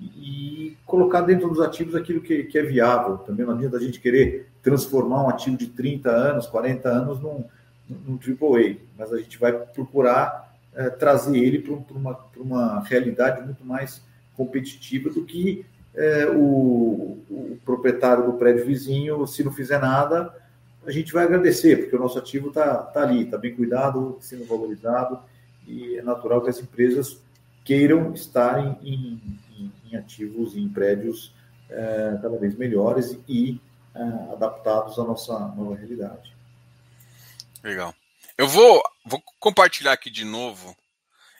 [0.00, 3.18] e, colocar dentro dos ativos aquilo que, que é viável.
[3.18, 7.44] Também não adianta a gente querer transformar um ativo de 30 anos, 40 anos num,
[7.88, 13.64] num AAA, mas a gente vai procurar é, trazer ele para uma, uma realidade muito
[13.64, 14.02] mais
[14.36, 20.32] competitiva do que é, o, o, proprietário do prédio vizinho, se não fizer nada,
[20.86, 24.44] a gente vai agradecer, porque o nosso ativo está tá ali, está bem cuidado, sendo
[24.44, 25.18] valorizado,
[25.66, 27.20] e é natural que as empresas
[27.64, 29.20] queiram estar em, em,
[29.90, 31.32] em ativos, em prédios
[31.68, 33.60] é, cada vez melhores e
[33.94, 36.34] é, adaptados à nossa nova realidade.
[37.62, 37.94] Legal.
[38.38, 40.76] Eu vou, vou compartilhar aqui de novo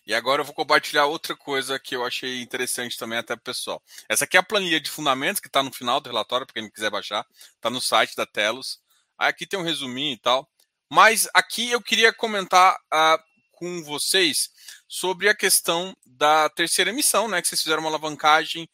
[0.06, 3.82] e agora eu vou compartilhar outra coisa que eu achei interessante também até pessoal.
[4.08, 6.70] Essa aqui é a planilha de fundamentos que está no final do relatório, para quem
[6.70, 7.26] quiser baixar.
[7.56, 8.80] Está no site da Telos.
[9.18, 10.48] Aqui tem um resuminho e tal.
[10.88, 13.18] Mas aqui eu queria comentar uh,
[13.56, 14.50] com vocês
[14.86, 17.42] sobre a questão da terceira emissão, né?
[17.42, 18.68] Que vocês fizeram uma alavancagem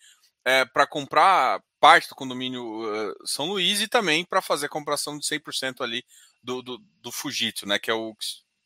[0.45, 5.19] é, para comprar parte do condomínio uh, São Luís e também para fazer a compração
[5.19, 6.05] de 100% ali
[6.43, 7.79] do, do, do Fujitsu, né?
[7.79, 8.15] Que é, o,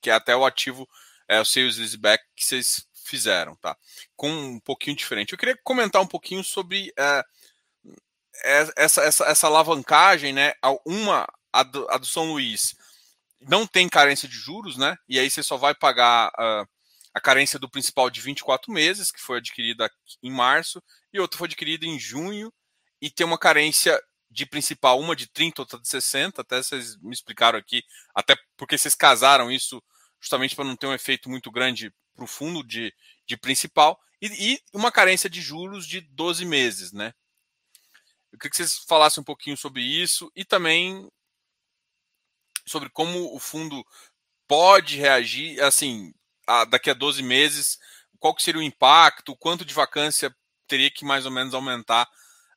[0.01, 0.89] que é até o ativo
[1.29, 3.77] é, o sales leaseback que vocês fizeram, tá?
[4.17, 5.33] Com um pouquinho diferente.
[5.33, 7.25] Eu queria comentar um pouquinho sobre é,
[8.77, 10.55] essa, essa, essa alavancagem, né?
[10.85, 12.75] Uma, a do, a do, São Luís,
[13.41, 14.97] não tem carência de juros, né?
[15.09, 16.69] E aí você só vai pagar uh,
[17.15, 19.91] a carência do principal de 24 meses, que foi adquirida
[20.23, 20.83] em março,
[21.13, 22.53] e outra foi adquirida em junho,
[23.01, 27.13] e tem uma carência de principal, uma de 30, outra de 60, até vocês me
[27.13, 27.83] explicaram aqui,
[28.15, 29.83] até porque vocês casaram isso
[30.21, 32.93] justamente para não ter um efeito muito grande para o fundo de,
[33.27, 37.13] de principal, e, e, uma carência de juros de 12 meses, né?
[38.33, 41.09] Eu queria que vocês falassem um pouquinho sobre isso e também
[42.67, 43.85] sobre como o fundo
[44.49, 46.13] pode reagir, assim,
[46.47, 47.79] a, daqui a 12 meses,
[48.19, 50.35] qual que seria o impacto, quanto de vacância
[50.67, 52.09] teria que mais ou menos aumentar,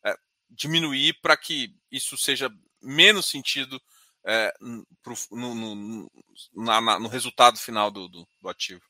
[0.04, 0.16] é,
[0.50, 2.52] diminuir para que isso seja
[2.82, 3.80] menos sentido
[4.26, 4.54] é,
[5.02, 6.12] pro, no, no,
[6.56, 8.82] na, na, no, resultado final do, do, do ativo.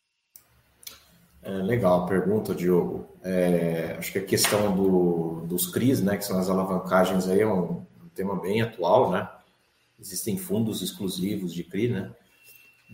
[1.42, 3.10] É, legal a pergunta, Diogo.
[3.24, 7.48] É, acho que a questão do, dos CRIs, né, que são as alavancagens, aí é
[7.48, 9.30] um, um tema bem atual, né?
[10.00, 12.12] Existem fundos exclusivos de CRI, né?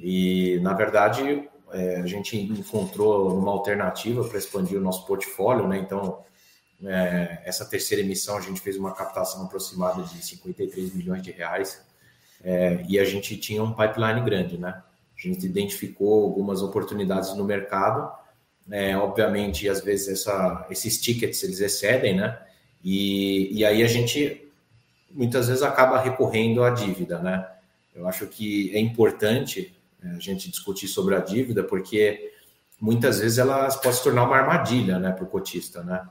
[0.02, 5.78] E, na verdade, é, a gente encontrou uma alternativa para expandir o nosso portfólio, né?
[5.78, 6.24] Então,
[6.84, 11.82] é, essa terceira emissão, a gente fez uma captação aproximada de 53 milhões de reais
[12.44, 14.82] é, e a gente tinha um pipeline grande, né?
[15.18, 18.12] A gente identificou algumas oportunidades no mercado,
[18.70, 22.38] é, obviamente, às vezes essa, esses tickets eles excedem, né?
[22.84, 24.45] E, e aí a gente
[25.16, 27.48] muitas vezes acaba recorrendo à dívida, né?
[27.96, 32.34] Eu acho que é importante é, a gente discutir sobre a dívida, porque
[32.80, 36.06] muitas vezes ela pode se tornar uma armadilha, né, para o cotista, né?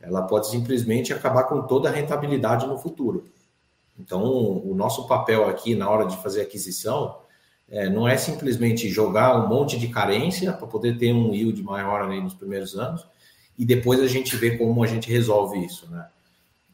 [0.00, 3.30] Ela pode simplesmente acabar com toda a rentabilidade no futuro.
[3.96, 7.20] Então, o nosso papel aqui na hora de fazer aquisição
[7.70, 12.02] é, não é simplesmente jogar um monte de carência para poder ter um yield maior
[12.02, 13.06] ali nos primeiros anos
[13.56, 16.08] e depois a gente vê como a gente resolve isso, né?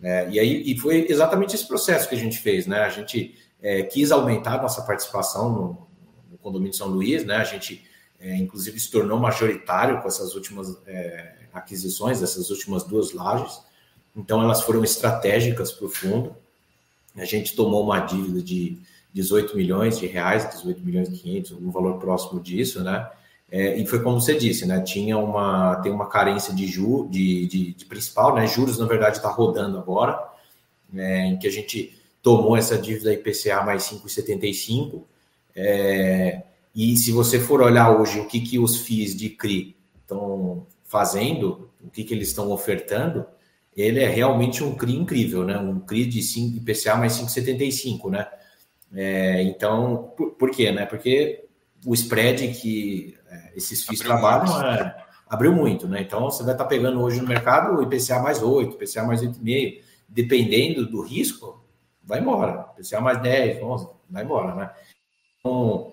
[0.02, 2.80] É, e aí e foi exatamente esse processo que a gente fez, né?
[2.80, 5.88] A gente é, quis aumentar nossa participação no,
[6.30, 7.36] no condomínio São Luís, né?
[7.36, 7.84] A gente
[8.20, 13.60] é, inclusive se tornou majoritário com essas últimas é, aquisições, essas últimas duas lajes.
[14.16, 16.36] Então, elas foram estratégicas para o fundo.
[17.16, 18.78] A gente tomou uma dívida de
[19.12, 23.08] 18 milhões de reais, 18 milhões e 500, um valor próximo disso, né?
[23.50, 24.80] É, e foi como você disse, né?
[24.82, 28.46] Tinha uma, tem uma carência de, ju, de, de, de principal, né?
[28.46, 30.18] Juros, na verdade, está rodando agora,
[30.92, 31.26] né?
[31.26, 35.02] em que a gente tomou essa dívida IPCA mais 5,75.
[35.56, 36.42] É,
[36.74, 41.70] e se você for olhar hoje o que, que os FIIs de CRI estão fazendo,
[41.82, 43.26] o que, que eles estão ofertando,
[43.76, 45.58] ele é realmente um CRI incrível, né?
[45.58, 48.26] Um CRI de 5, IPCA mais 5,75, né?
[48.94, 50.84] É, então, por, por, quê, né?
[50.84, 51.44] Porque
[51.84, 54.60] o spread que é, esses FIIs trabalham.
[54.62, 56.00] É, abriu muito, né?
[56.00, 59.82] Então, você vai estar pegando hoje no mercado o IPCA mais 8, IPCA mais 8,5,
[60.08, 61.62] dependendo do risco,
[62.02, 62.66] vai embora.
[62.78, 64.70] IPCA mais 10, 11, vai embora, né?
[65.38, 65.92] Então,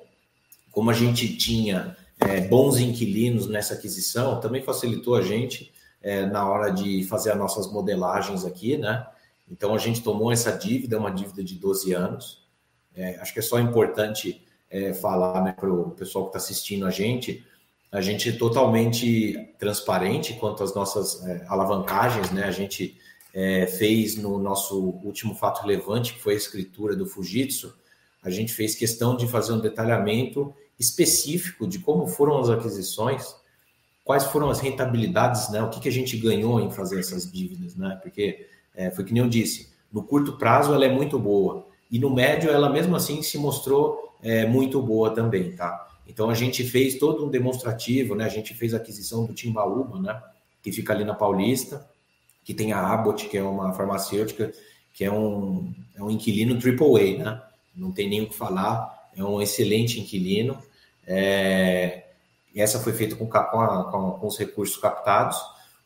[0.72, 6.48] como a gente tinha é, bons inquilinos nessa aquisição, também facilitou a gente é, na
[6.48, 9.06] hora de fazer as nossas modelagens aqui, né?
[9.50, 12.48] Então a gente tomou essa dívida, uma dívida de 12 anos.
[12.96, 14.45] É, acho que é só importante
[14.76, 17.46] é, falar né, para o pessoal que está assistindo a gente,
[17.90, 22.44] a gente é totalmente transparente quanto às nossas é, alavancagens, né?
[22.44, 22.98] A gente
[23.34, 27.74] é, fez no nosso último fato relevante, que foi a escritura do Fujitsu,
[28.22, 33.34] a gente fez questão de fazer um detalhamento específico de como foram as aquisições,
[34.04, 35.62] quais foram as rentabilidades, né?
[35.62, 37.98] O que, que a gente ganhou em fazer essas dívidas, né?
[38.04, 38.46] Porque
[38.76, 42.14] é, foi que nem eu disse, no curto prazo ela é muito boa e no
[42.14, 45.88] médio ela mesmo assim se mostrou é, muito boa também, tá?
[46.08, 48.26] Então a gente fez todo um demonstrativo, né?
[48.26, 50.20] A gente fez a aquisição do Timbaúba, né?
[50.64, 51.88] Que fica ali na Paulista,
[52.44, 54.52] que tem a Abbott, que é uma farmacêutica,
[54.92, 57.42] que é um, é um inquilino AAA, né?
[57.76, 60.58] Não tem nem o que falar é um excelente inquilino.
[61.06, 62.06] É,
[62.56, 65.38] essa foi feita com, com, a, com, os recursos captados.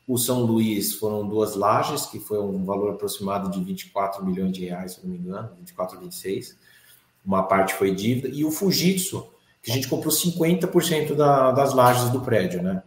[0.08, 4.66] O São Luís foram duas lajes, que foi um valor aproximado de 24 milhões de
[4.66, 6.58] reais, se não me engano, 24, 26.
[7.30, 8.28] Uma parte foi dívida.
[8.28, 12.82] E o Fujitsu, que a gente comprou 50% da, das lajes do prédio, né?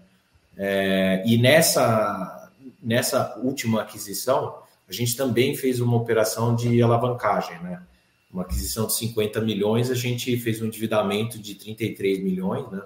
[0.57, 2.51] É, e nessa,
[2.83, 7.81] nessa última aquisição, a gente também fez uma operação de alavancagem, né?
[8.33, 12.83] uma aquisição de 50 milhões, a gente fez um endividamento de 33 milhões, né?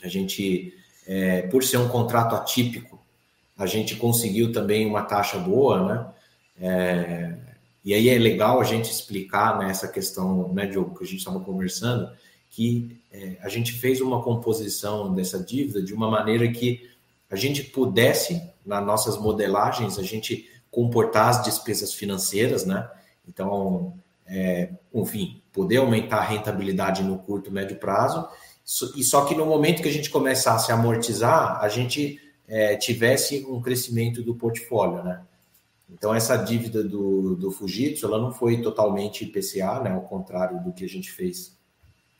[0.00, 0.72] A gente,
[1.08, 3.04] é, por ser um contrato atípico,
[3.58, 6.06] a gente conseguiu também uma taxa boa, né?
[6.60, 7.34] É,
[7.84, 11.18] e aí é legal a gente explicar nessa né, questão, né, Diogo, que a gente
[11.18, 12.10] estava conversando,
[12.48, 16.88] que é, a gente fez uma composição dessa dívida de uma maneira que
[17.30, 22.88] a gente pudesse, nas nossas modelagens, a gente comportar as despesas financeiras, né?
[23.26, 23.94] Então,
[24.26, 28.28] é, enfim, poder aumentar a rentabilidade no curto e médio prazo,
[28.96, 33.44] e só que no momento que a gente começasse a amortizar, a gente é, tivesse
[33.46, 35.22] um crescimento do portfólio, né?
[35.92, 39.90] Então, essa dívida do, do Fujitsu, ela não foi totalmente IPCA, né?
[39.90, 41.56] Ao contrário do que a gente fez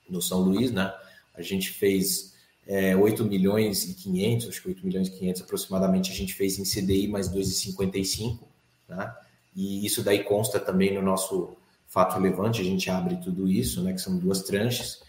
[0.09, 0.93] no São Luís, né?
[1.35, 2.35] A gente fez
[2.67, 6.59] é, 8 milhões e 500, acho que 8 milhões e 500 aproximadamente, a gente fez
[6.59, 8.41] em CDI mais 2,55,
[8.89, 9.13] né?
[9.55, 11.57] E isso daí consta também no nosso
[11.87, 15.01] fato relevante, a gente abre tudo isso, né, que são duas tranches.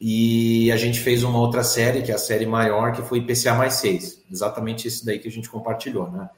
[0.00, 3.54] E a gente fez uma outra série, que é a série maior, que foi IPCA
[3.54, 6.28] mais 6, exatamente esse daí que a gente compartilhou, né?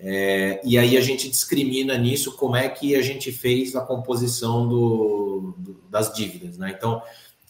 [0.00, 4.68] É, e aí a gente discrimina nisso como é que a gente fez a composição
[4.68, 6.74] do, do, das dívidas, né?
[6.76, 7.02] Então,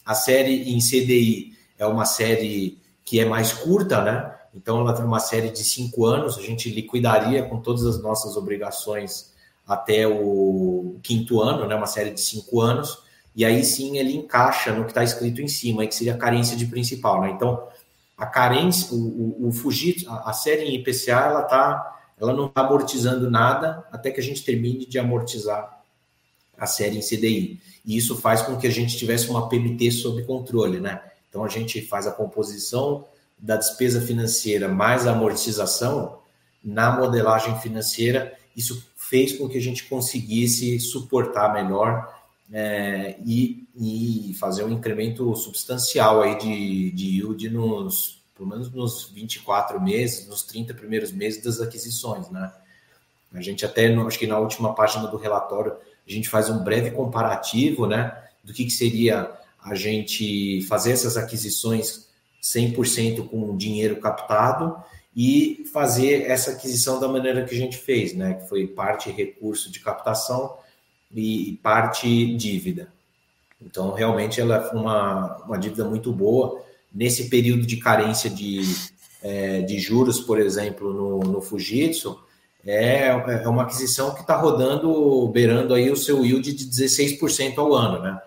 [0.04, 4.34] a série em CDI é uma série que é mais curta, né?
[4.54, 8.36] Então, ela tem uma série de cinco anos, a gente liquidaria com todas as nossas
[8.36, 9.32] obrigações
[9.66, 13.02] até o quinto ano, né, uma série de cinco anos,
[13.36, 16.56] e aí sim ele encaixa no que está escrito em cima, que seria a carência
[16.56, 17.20] de principal.
[17.20, 17.30] Né?
[17.30, 17.68] Então,
[18.16, 22.46] a carência, o, o, o Fujitsu, a, a, série em IPCA, ela, tá, ela não
[22.46, 25.82] está amortizando nada até que a gente termine de amortizar
[26.56, 27.60] a série em CDI.
[27.84, 30.80] E isso faz com que a gente tivesse uma PMT sob controle.
[30.80, 31.00] Né?
[31.28, 33.04] Então, a gente faz a composição
[33.38, 36.18] da despesa financeira mais a amortização
[36.62, 38.36] na modelagem financeira.
[38.56, 42.12] Isso fez com que a gente conseguisse suportar melhor
[42.52, 49.10] é, e, e, fazer um incremento substancial aí de, de yield nos, pelo menos nos
[49.10, 52.52] 24 meses, nos 30 primeiros meses das aquisições, né?
[53.34, 56.92] A gente até, acho que na última página do relatório, a gente faz um breve
[56.92, 59.30] comparativo, né, do que, que seria
[59.62, 62.08] a gente fazer essas aquisições
[62.42, 64.76] 100% com dinheiro captado
[65.14, 68.34] e fazer essa aquisição da maneira que a gente fez, né?
[68.34, 70.56] Que foi parte recurso de captação
[71.12, 72.92] e parte dívida.
[73.60, 76.62] Então, realmente, ela é uma, uma dívida muito boa.
[76.92, 78.62] Nesse período de carência de,
[79.22, 82.18] é, de juros, por exemplo, no, no Fujitsu,
[82.66, 87.72] é, é uma aquisição que está rodando, beirando aí o seu yield de 16% ao
[87.74, 88.20] ano, né?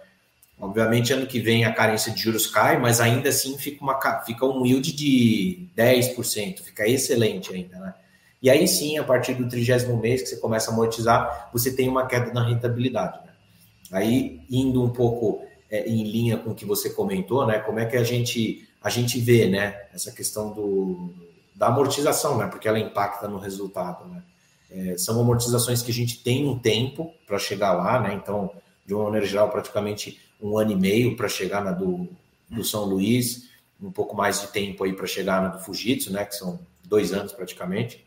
[0.59, 4.45] Obviamente, ano que vem a carência de juros cai, mas ainda assim fica, uma, fica
[4.45, 7.93] um yield de 10%, fica excelente ainda, né?
[8.41, 11.88] E aí sim, a partir do trigésimo mês que você começa a amortizar, você tem
[11.88, 13.20] uma queda na rentabilidade.
[13.24, 13.32] Né?
[13.91, 17.59] Aí, indo um pouco é, em linha com o que você comentou, né?
[17.59, 19.88] Como é que a gente, a gente vê, né?
[19.93, 21.13] Essa questão do,
[21.55, 22.47] da amortização, né?
[22.47, 24.22] Porque ela impacta no resultado, né?
[24.69, 28.13] É, são amortizações que a gente tem um tempo para chegar lá, né?
[28.13, 28.51] Então,
[28.86, 32.07] de uma maneira geral, praticamente um ano e meio para chegar na do,
[32.49, 33.49] do São Luís,
[33.82, 36.26] um pouco mais de tempo aí para chegar na do Fujitsu, né?
[36.26, 38.05] Que são dois anos praticamente.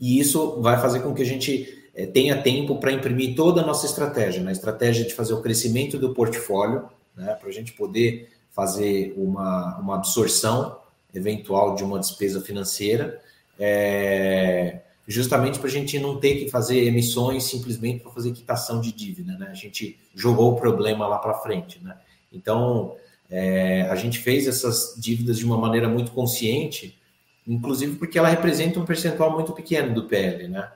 [0.00, 3.66] E isso vai fazer com que a gente é, tenha tempo para imprimir toda a
[3.66, 4.52] nossa estratégia, né?
[4.52, 7.34] estratégia de fazer o crescimento do portfólio, né?
[7.34, 10.78] para a gente poder fazer uma, uma absorção
[11.12, 13.20] eventual de uma despesa financeira,
[13.58, 14.78] é,
[15.08, 19.36] justamente para a gente não ter que fazer emissões simplesmente para fazer quitação de dívida.
[19.36, 19.48] Né?
[19.50, 21.82] A gente jogou o problema lá para frente.
[21.82, 21.96] Né?
[22.32, 22.94] Então,
[23.28, 26.96] é, a gente fez essas dívidas de uma maneira muito consciente,
[27.44, 30.46] inclusive porque ela representa um percentual muito pequeno do PL.
[30.46, 30.68] Né?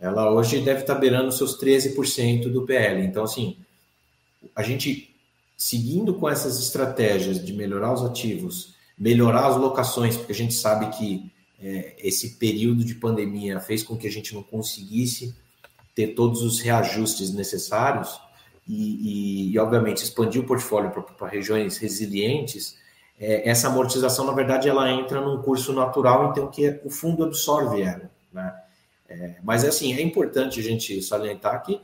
[0.00, 3.04] Ela hoje deve estar beirando seus 13% do PL.
[3.04, 3.58] Então, assim,
[4.56, 5.14] a gente
[5.56, 10.88] seguindo com essas estratégias de melhorar os ativos, melhorar as locações, porque a gente sabe
[10.96, 11.30] que
[11.62, 15.34] é, esse período de pandemia fez com que a gente não conseguisse
[15.94, 18.18] ter todos os reajustes necessários
[18.66, 22.78] e, e, e obviamente, expandir o portfólio para regiões resilientes,
[23.18, 27.82] é, essa amortização, na verdade, ela entra num curso natural, então que o fundo absorve
[27.82, 28.54] ela, né?
[29.10, 31.80] É, mas assim, é importante a gente salientar que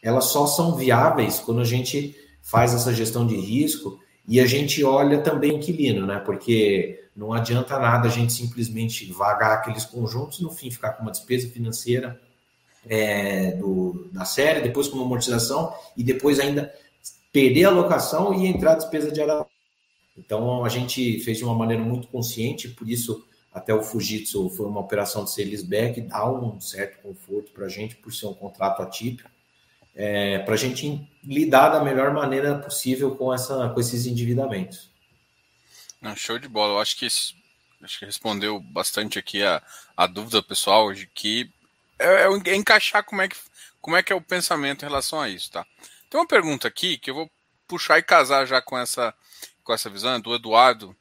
[0.00, 3.98] elas só são viáveis quando a gente faz essa gestão de risco
[4.28, 6.20] e a gente olha também o inquilino, né?
[6.20, 11.02] Porque não adianta nada a gente simplesmente vagar aqueles conjuntos e no fim ficar com
[11.02, 12.20] uma despesa financeira
[12.86, 16.72] é, do, da série, depois com uma amortização e depois ainda
[17.32, 19.46] perder a locação e entrar a despesa de arara.
[20.16, 24.66] Então a gente fez de uma maneira muito consciente, por isso até o Fujitsu foi
[24.66, 28.82] uma operação de sale-back, dá um certo conforto para a gente, por ser um contrato
[28.82, 29.30] atípico,
[29.94, 34.90] é, para a gente lidar da melhor maneira possível com, essa, com esses endividamentos.
[36.00, 36.74] Não, show de bola.
[36.74, 39.62] Eu acho que, acho que respondeu bastante aqui a,
[39.96, 41.48] a dúvida pessoal de que
[41.96, 43.36] é, é, é, encaixar como é, que,
[43.80, 45.64] como é que é o pensamento em relação a isso, tá?
[46.10, 47.30] Tem uma pergunta aqui que eu vou
[47.68, 49.14] puxar e casar já com essa,
[49.62, 50.94] com essa visão, do Eduardo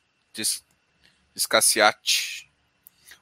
[1.36, 2.50] Escaciati.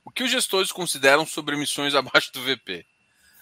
[0.03, 2.85] O que os gestores consideram sobre emissões abaixo do VP?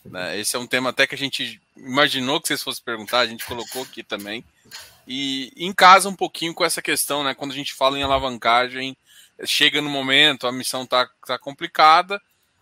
[0.06, 3.28] Né, esse é um tema até que a gente imaginou que vocês fossem perguntar, a
[3.28, 4.44] gente colocou aqui também.
[5.08, 7.34] E em casa um pouquinho com essa questão, né?
[7.34, 8.96] Quando a gente fala em alavancagem,
[9.44, 12.22] chega no momento, a missão tá, tá complicada.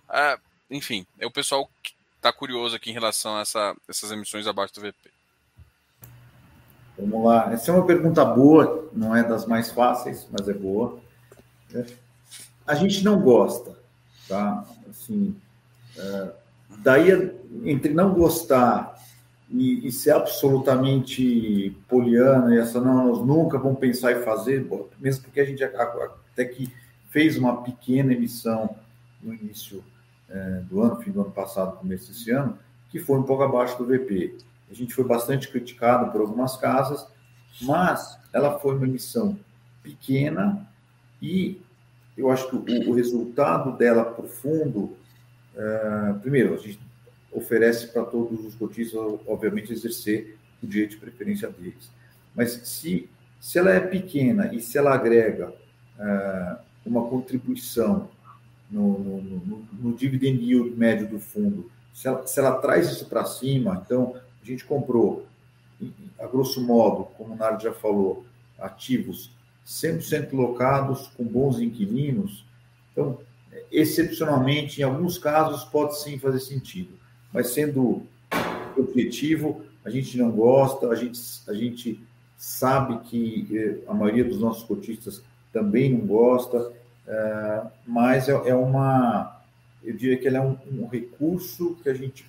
[0.09, 0.39] É,
[0.71, 4.73] enfim, é o pessoal que está curioso aqui em relação a essa, essas emissões abaixo
[4.75, 5.11] do VP.
[6.97, 7.51] Vamos lá.
[7.53, 10.99] Essa é uma pergunta boa, não é das mais fáceis, mas é boa.
[12.65, 13.77] A gente não gosta,
[14.27, 14.65] tá?
[14.89, 15.35] Assim,
[15.97, 16.31] é,
[16.79, 17.31] daí,
[17.63, 18.97] entre não gostar
[19.49, 24.67] e, e, ser absolutamente poliana e essa, não, nós nunca vamos pensar em fazer,
[24.99, 26.71] mesmo porque a gente até que
[27.09, 28.75] fez uma pequena emissão
[29.23, 29.83] no início
[30.29, 32.57] é, do ano, fim do ano passado, começo desse ano,
[32.89, 34.37] que foi um pouco abaixo do VP.
[34.69, 37.07] A gente foi bastante criticado por algumas casas,
[37.61, 39.39] mas ela foi uma emissão
[39.81, 40.67] pequena
[41.21, 41.61] e
[42.17, 44.97] eu acho que o, o resultado dela para o fundo,
[45.55, 46.79] é, primeiro, a gente
[47.31, 51.91] oferece para todos os cotistas, obviamente, exercer o direito de preferência deles.
[52.35, 53.07] Mas se,
[53.39, 55.53] se ela é pequena e se ela agrega
[55.99, 58.09] é, uma contribuição
[58.69, 63.05] no, no, no, no dividend yield médio do fundo, se ela, se ela traz isso
[63.05, 65.25] para cima, então a gente comprou,
[66.19, 68.25] a grosso modo, como o Nardo já falou,
[68.57, 69.31] ativos
[69.67, 72.45] 100% locados, com bons inquilinos.
[72.91, 73.19] Então,
[73.69, 76.91] excepcionalmente, em alguns casos, pode sim fazer sentido,
[77.33, 78.03] mas sendo
[78.77, 81.99] objetivo, a gente não gosta, a gente, a gente
[82.37, 86.71] sabe que eh, a maioria dos nossos cotistas também não gosta,
[87.07, 89.41] eh, mas é, é uma,
[89.83, 92.25] eu diria que ele é um, um, recurso que a gente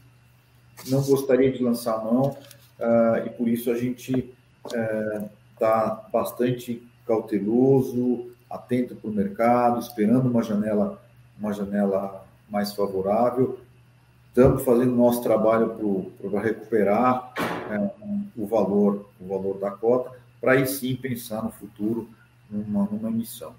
[0.86, 2.36] não gostaria de lançar a mão,
[2.78, 4.34] eh, e por isso a gente
[5.54, 11.02] está bastante cauteloso, atento para o mercado, esperando uma janela,
[11.38, 13.58] uma janela mais favorável.
[14.28, 17.90] Estamos fazendo nosso trabalho para recuperar é,
[18.36, 22.08] o valor, o valor da cota, para aí sim pensar no futuro
[22.48, 23.54] numa, numa emissão.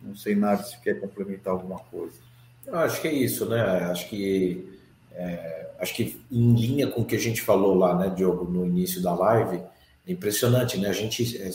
[0.00, 2.14] Não sei, nada se quer complementar alguma coisa.
[2.72, 3.60] acho que é isso, né?
[3.90, 4.78] Acho que
[5.12, 8.66] é, acho que em linha com o que a gente falou lá, né, Diogo, no
[8.66, 9.62] início da live,
[10.06, 10.88] é impressionante, né?
[10.88, 11.50] A gente é,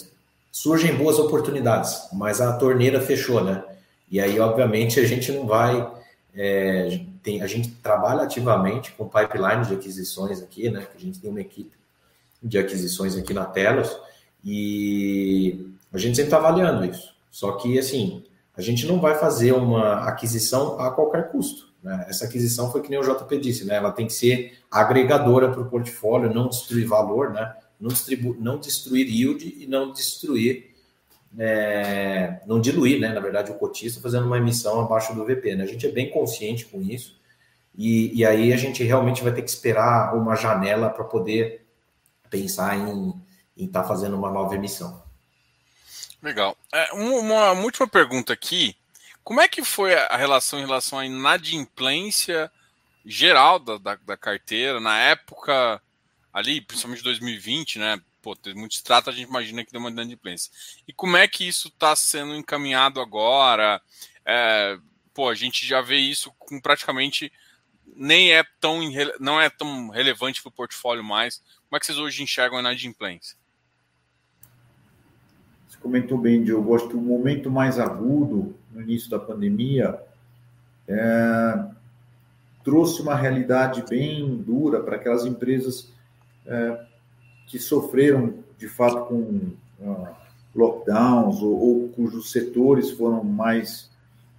[0.52, 3.64] surgem boas oportunidades, mas a torneira fechou, né?
[4.10, 5.89] E aí, obviamente, a gente não vai.
[6.36, 10.86] É, tem, a gente trabalha ativamente com pipeline de aquisições aqui, né?
[10.93, 11.72] A gente tem uma equipe
[12.43, 13.95] de aquisições aqui na Telos
[14.43, 17.14] e a gente sempre está avaliando isso.
[17.30, 18.26] Só que, assim,
[18.56, 21.72] a gente não vai fazer uma aquisição a qualquer custo.
[21.82, 22.06] Né?
[22.10, 23.76] Essa aquisição foi que nem o JP disse, né?
[23.76, 27.56] Ela tem que ser agregadora para o portfólio, não destruir valor, né?
[27.82, 27.90] Não,
[28.40, 30.76] não destruir yield e não destruir,
[31.38, 33.12] é, não diluir, né?
[33.12, 35.56] Na verdade, o cotista fazendo uma emissão abaixo do VP.
[35.56, 35.64] Né?
[35.64, 37.20] A gente é bem consciente com isso.
[37.76, 41.66] E, e aí a gente realmente vai ter que esperar uma janela para poder
[42.30, 43.14] pensar em
[43.58, 45.02] estar tá fazendo uma nova emissão.
[46.22, 46.56] Legal.
[46.72, 48.76] É, uma, uma última pergunta aqui.
[49.24, 52.52] Como é que foi a relação em relação à inadimplência
[53.06, 55.82] geral da, da, da carteira na época
[56.34, 58.02] ali, principalmente 2020, né?
[58.22, 60.52] Pô, tem muito extrato, a gente imagina que deu uma inadimplência.
[60.88, 63.82] E como é que isso está sendo encaminhado agora?
[64.26, 64.78] É,
[65.14, 67.32] pô, a gente já vê isso com praticamente
[67.96, 68.80] nem é tão
[69.20, 71.42] não é tão relevante para o portfólio mais.
[71.68, 73.36] Como é que vocês hoje enxergam a inadimplência?
[75.68, 76.76] Você comentou bem, Diogo.
[76.76, 80.00] Acho que o momento mais agudo no início da pandemia,
[80.88, 81.66] é,
[82.64, 85.92] trouxe uma realidade bem dura para aquelas empresas
[86.46, 86.86] é,
[87.48, 90.08] que sofreram, de fato, com uh,
[90.56, 93.89] lockdowns ou, ou, cujos setores foram mais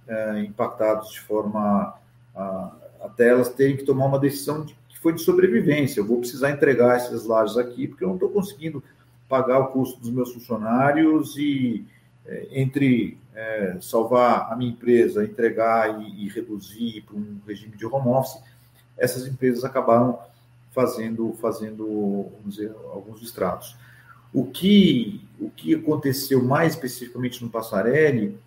[0.07, 1.93] é, impactados de forma
[2.35, 5.99] a, até elas terem que tomar uma decisão de, que foi de sobrevivência.
[5.99, 8.83] Eu vou precisar entregar essas lajes aqui porque eu não estou conseguindo
[9.27, 11.85] pagar o custo dos meus funcionários e
[12.25, 17.85] é, entre é, salvar a minha empresa, entregar e, e reduzir para um regime de
[17.85, 18.41] home office,
[18.97, 20.19] essas empresas acabaram
[20.73, 23.75] fazendo, fazendo dizer, alguns estratos.
[24.33, 28.37] O que, o que aconteceu mais especificamente no Passarelli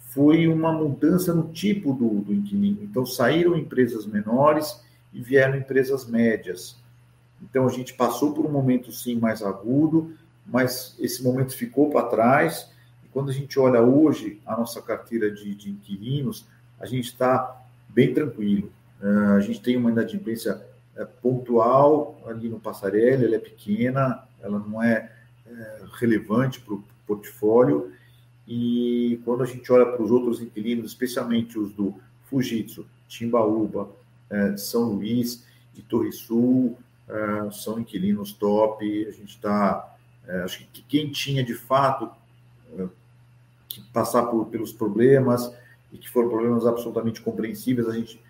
[0.00, 2.82] foi uma mudança no tipo do, do inquilino.
[2.82, 6.76] Então, saíram empresas menores e vieram empresas médias.
[7.40, 10.12] Então, a gente passou por um momento, sim, mais agudo,
[10.44, 12.68] mas esse momento ficou para trás
[13.18, 16.46] quando a gente olha hoje a nossa carteira de, de inquilinos,
[16.78, 18.70] a gente está bem tranquilo.
[19.02, 20.62] Uh, a gente tem uma inadimplência
[20.98, 25.10] é, pontual ali no Passarelli, ela é pequena, ela não é,
[25.46, 27.92] é relevante para o portfólio.
[28.46, 31.94] E quando a gente olha para os outros inquilinos, especialmente os do
[32.24, 33.88] Fujitsu, Timbaúba,
[34.28, 35.44] é, São Luís
[35.76, 36.76] e Torre Sul,
[37.08, 38.84] é, são inquilinos top.
[39.06, 39.96] A gente está.
[40.26, 42.10] É, acho que quem tinha de fato
[42.78, 42.86] é,
[43.68, 45.50] que passar por, pelos problemas
[45.92, 47.88] e que foram problemas absolutamente compreensíveis.
[47.88, 48.20] A gente,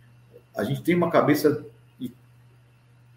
[0.57, 1.65] a gente tem uma cabeça,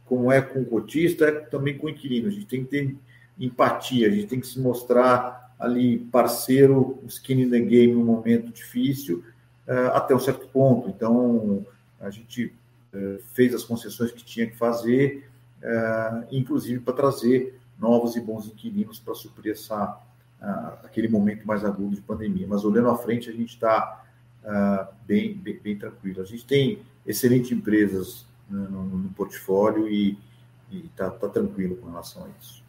[0.05, 2.27] como é com o cotista, é também com o inquilino.
[2.27, 2.95] A gente tem que ter
[3.39, 8.51] empatia, a gente tem que se mostrar ali parceiro, skin in the game num momento
[8.51, 9.23] difícil,
[9.67, 10.89] uh, até um certo ponto.
[10.89, 11.65] Então,
[11.99, 12.53] a gente
[12.93, 15.29] uh, fez as concessões que tinha que fazer,
[15.61, 19.99] uh, inclusive para trazer novos e bons inquilinos para suprir essa,
[20.83, 22.45] aquele momento mais agudo de pandemia.
[22.47, 24.03] Mas olhando à frente, a gente está
[24.43, 26.21] uh, bem, bem, bem, tranquilo.
[26.21, 30.17] A gente tem excelentes empresas né, no, no, portfólio e
[30.71, 32.63] está tá tranquilo com relação a isso.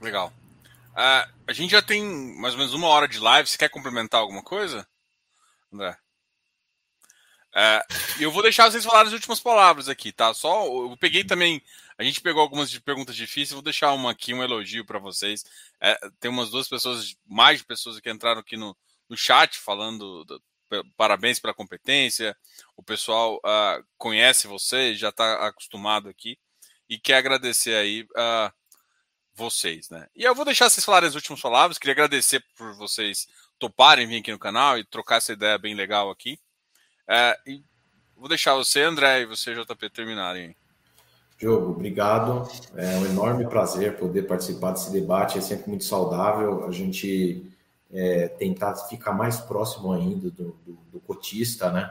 [0.00, 0.32] Legal.
[0.92, 2.04] Uh, a gente já tem
[2.36, 3.48] mais ou menos uma hora de live.
[3.48, 4.86] Você quer complementar alguma coisa,
[5.72, 5.96] André?
[7.54, 10.32] Uh, eu vou deixar vocês falarem as últimas palavras aqui, tá?
[10.34, 11.62] Só eu peguei também
[11.98, 15.44] a gente pegou algumas perguntas difíceis, vou deixar uma aqui, um elogio para vocês.
[15.80, 18.76] É, tem umas duas pessoas, mais de pessoas que entraram aqui no,
[19.08, 20.42] no chat falando do,
[20.96, 22.36] parabéns pela competência.
[22.76, 26.38] O pessoal uh, conhece vocês, já está acostumado aqui
[26.88, 28.62] e quer agradecer aí a uh,
[29.34, 30.06] vocês, né?
[30.14, 31.78] E eu vou deixar vocês falarem as últimas palavras.
[31.78, 33.26] Queria agradecer por vocês
[33.58, 36.38] toparem vir aqui no canal e trocar essa ideia bem legal aqui.
[37.08, 37.62] Uh,
[38.16, 40.54] vou deixar você, André, e você, JP, terminarem.
[41.38, 42.48] Diogo, obrigado.
[42.76, 45.38] É um enorme prazer poder participar desse debate.
[45.38, 47.51] É sempre muito saudável a gente
[47.92, 51.90] é, tentar ficar mais próximo ainda do, do, do, cotista, né?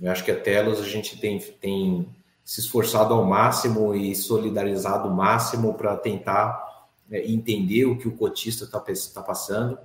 [0.00, 2.08] Eu acho que a Telos a gente tem, tem
[2.42, 8.16] se esforçado ao máximo e solidarizado o máximo para tentar é, entender o que o
[8.16, 9.78] cotista está tá passando,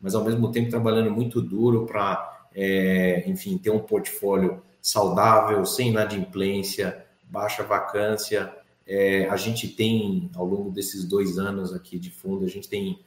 [0.00, 5.90] mas ao mesmo tempo trabalhando muito duro para, é, enfim, ter um portfólio saudável, sem
[5.90, 8.52] inadimplência, baixa vacância.
[8.84, 12.98] É, a gente tem, ao longo desses dois anos aqui de fundo, a gente tem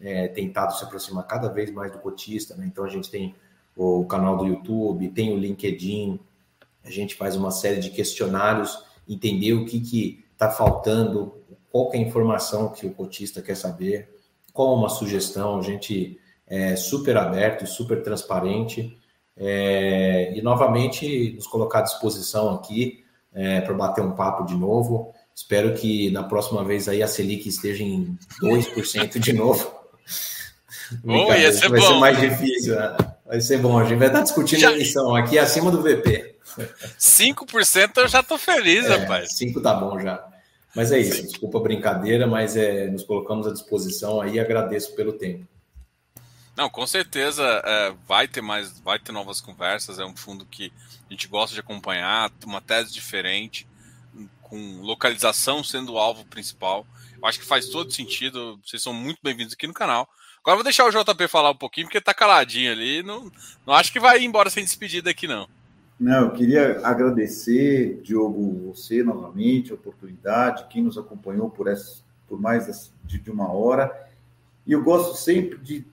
[0.00, 2.66] é, tentado se aproximar cada vez mais do cotista, né?
[2.66, 3.34] Então a gente tem
[3.76, 6.18] o canal do YouTube, tem o LinkedIn,
[6.84, 11.34] a gente faz uma série de questionários, entender o que que está faltando,
[11.70, 14.08] qual é a informação que o cotista quer saber,
[14.52, 18.98] qual uma sugestão, a gente é super aberto, super transparente
[19.36, 25.14] é, e novamente nos colocar à disposição aqui é, para bater um papo de novo.
[25.34, 29.79] Espero que na próxima vez aí a Selic esteja em 2% de novo.
[31.04, 31.86] Oh, ia ser vai bom.
[31.86, 32.74] ser mais difícil.
[32.74, 32.96] Né?
[33.26, 33.78] Vai ser bom.
[33.78, 34.70] A gente vai estar discutindo já...
[34.70, 36.36] a eleição aqui acima do VP.
[36.98, 39.36] 5% eu já estou feliz, é, rapaz.
[39.36, 40.24] 5 tá bom já.
[40.74, 41.22] Mas é isso.
[41.22, 44.38] Desculpa a brincadeira, mas é, nos colocamos à disposição aí.
[44.38, 45.46] Agradeço pelo tempo.
[46.56, 49.98] Não, com certeza é, vai ter mais, vai ter novas conversas.
[49.98, 50.72] É um fundo que
[51.08, 53.66] a gente gosta de acompanhar, uma tese diferente,
[54.50, 56.84] com localização sendo o alvo principal.
[57.22, 58.58] Eu acho que faz todo sentido.
[58.64, 60.08] Vocês são muito bem-vindos aqui no canal.
[60.42, 63.02] Agora vou deixar o JP falar um pouquinho, porque tá caladinho ali.
[63.02, 63.30] Não,
[63.64, 65.48] não acho que vai embora sem despedida aqui, não.
[65.98, 72.40] Não, eu queria agradecer, Diogo, você novamente, a oportunidade, quem nos acompanhou por, essa, por
[72.40, 74.08] mais de uma hora.
[74.66, 75.84] E eu gosto sempre de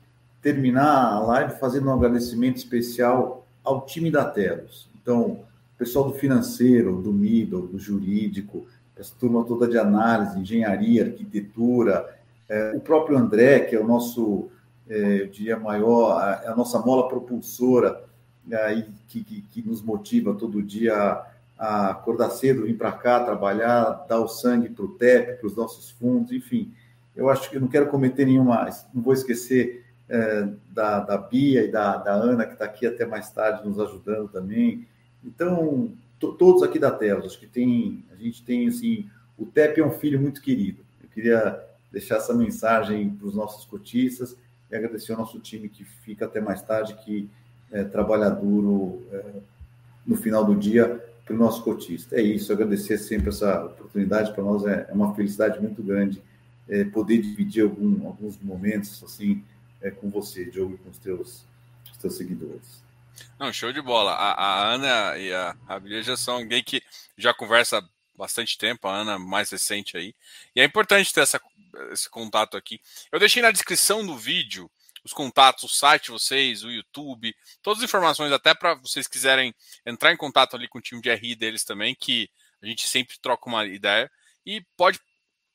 [0.42, 4.88] terminar a live fazendo um agradecimento especial ao time da Telos.
[4.96, 5.46] Então,
[5.78, 8.66] pessoal do financeiro, do middle, do jurídico,
[8.98, 12.18] essa turma toda de análise, engenharia, arquitetura,
[12.50, 14.50] é, o próprio André, que é o nosso,
[14.90, 18.04] é, eu diria, maior, a, a nossa mola propulsora,
[18.50, 23.24] é, que, que, que, nos motiva todo dia a, a acordar cedo, vir para cá,
[23.24, 26.74] trabalhar, dar o sangue para o TEP, para os nossos fundos, enfim.
[27.16, 31.64] Eu acho que eu não quero cometer nenhuma, não vou esquecer é, da, da Bia
[31.64, 34.88] e da, da Ana, que está aqui até mais tarde nos ajudando também.
[35.28, 39.86] Então, todos aqui da Telos, acho que tem, a gente tem, assim, o TEP é
[39.86, 40.84] um filho muito querido.
[41.04, 44.36] Eu queria deixar essa mensagem para os nossos cotistas
[44.72, 47.30] e agradecer ao nosso time que fica até mais tarde, que
[47.72, 49.26] é, trabalha duro é,
[50.06, 52.16] no final do dia para o nosso cotista.
[52.16, 56.22] É isso, agradecer sempre essa oportunidade, para nós é, é, uma felicidade muito grande
[56.70, 59.44] é, poder dividir algum, alguns momentos assim
[59.82, 61.46] é, com você, Diogo, e com os teus,
[61.92, 62.87] os teus seguidores.
[63.40, 64.14] Não, show de bola.
[64.14, 66.82] A, a Ana e a, a Bia já são alguém que
[67.18, 70.16] já conversa bastante tempo, a Ana mais recente aí.
[70.56, 71.40] E é importante ter essa,
[71.92, 72.82] esse contato aqui.
[73.12, 74.70] Eu deixei na descrição do vídeo
[75.04, 79.56] os contatos, o site vocês, o YouTube, todas as informações, até para vocês quiserem
[79.86, 82.30] entrar em contato ali com o time de RI deles também, que
[82.62, 84.12] a gente sempre troca uma ideia.
[84.46, 85.00] E pode.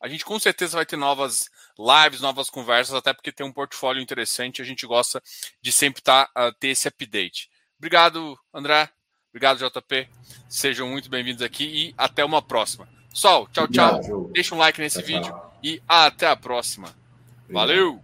[0.00, 1.48] A gente com certeza vai ter novas
[1.78, 4.60] lives, novas conversas, até porque tem um portfólio interessante.
[4.60, 5.22] A gente gosta
[5.60, 7.48] de sempre tá, uh, ter esse update.
[7.82, 8.88] Obrigado, André.
[9.30, 10.08] Obrigado, JP.
[10.48, 12.88] Sejam muito bem-vindos aqui e até uma próxima.
[13.12, 14.30] Sol, tchau, tchau.
[14.32, 16.94] Deixa um like nesse vídeo e até a próxima.
[17.50, 18.00] Valeu!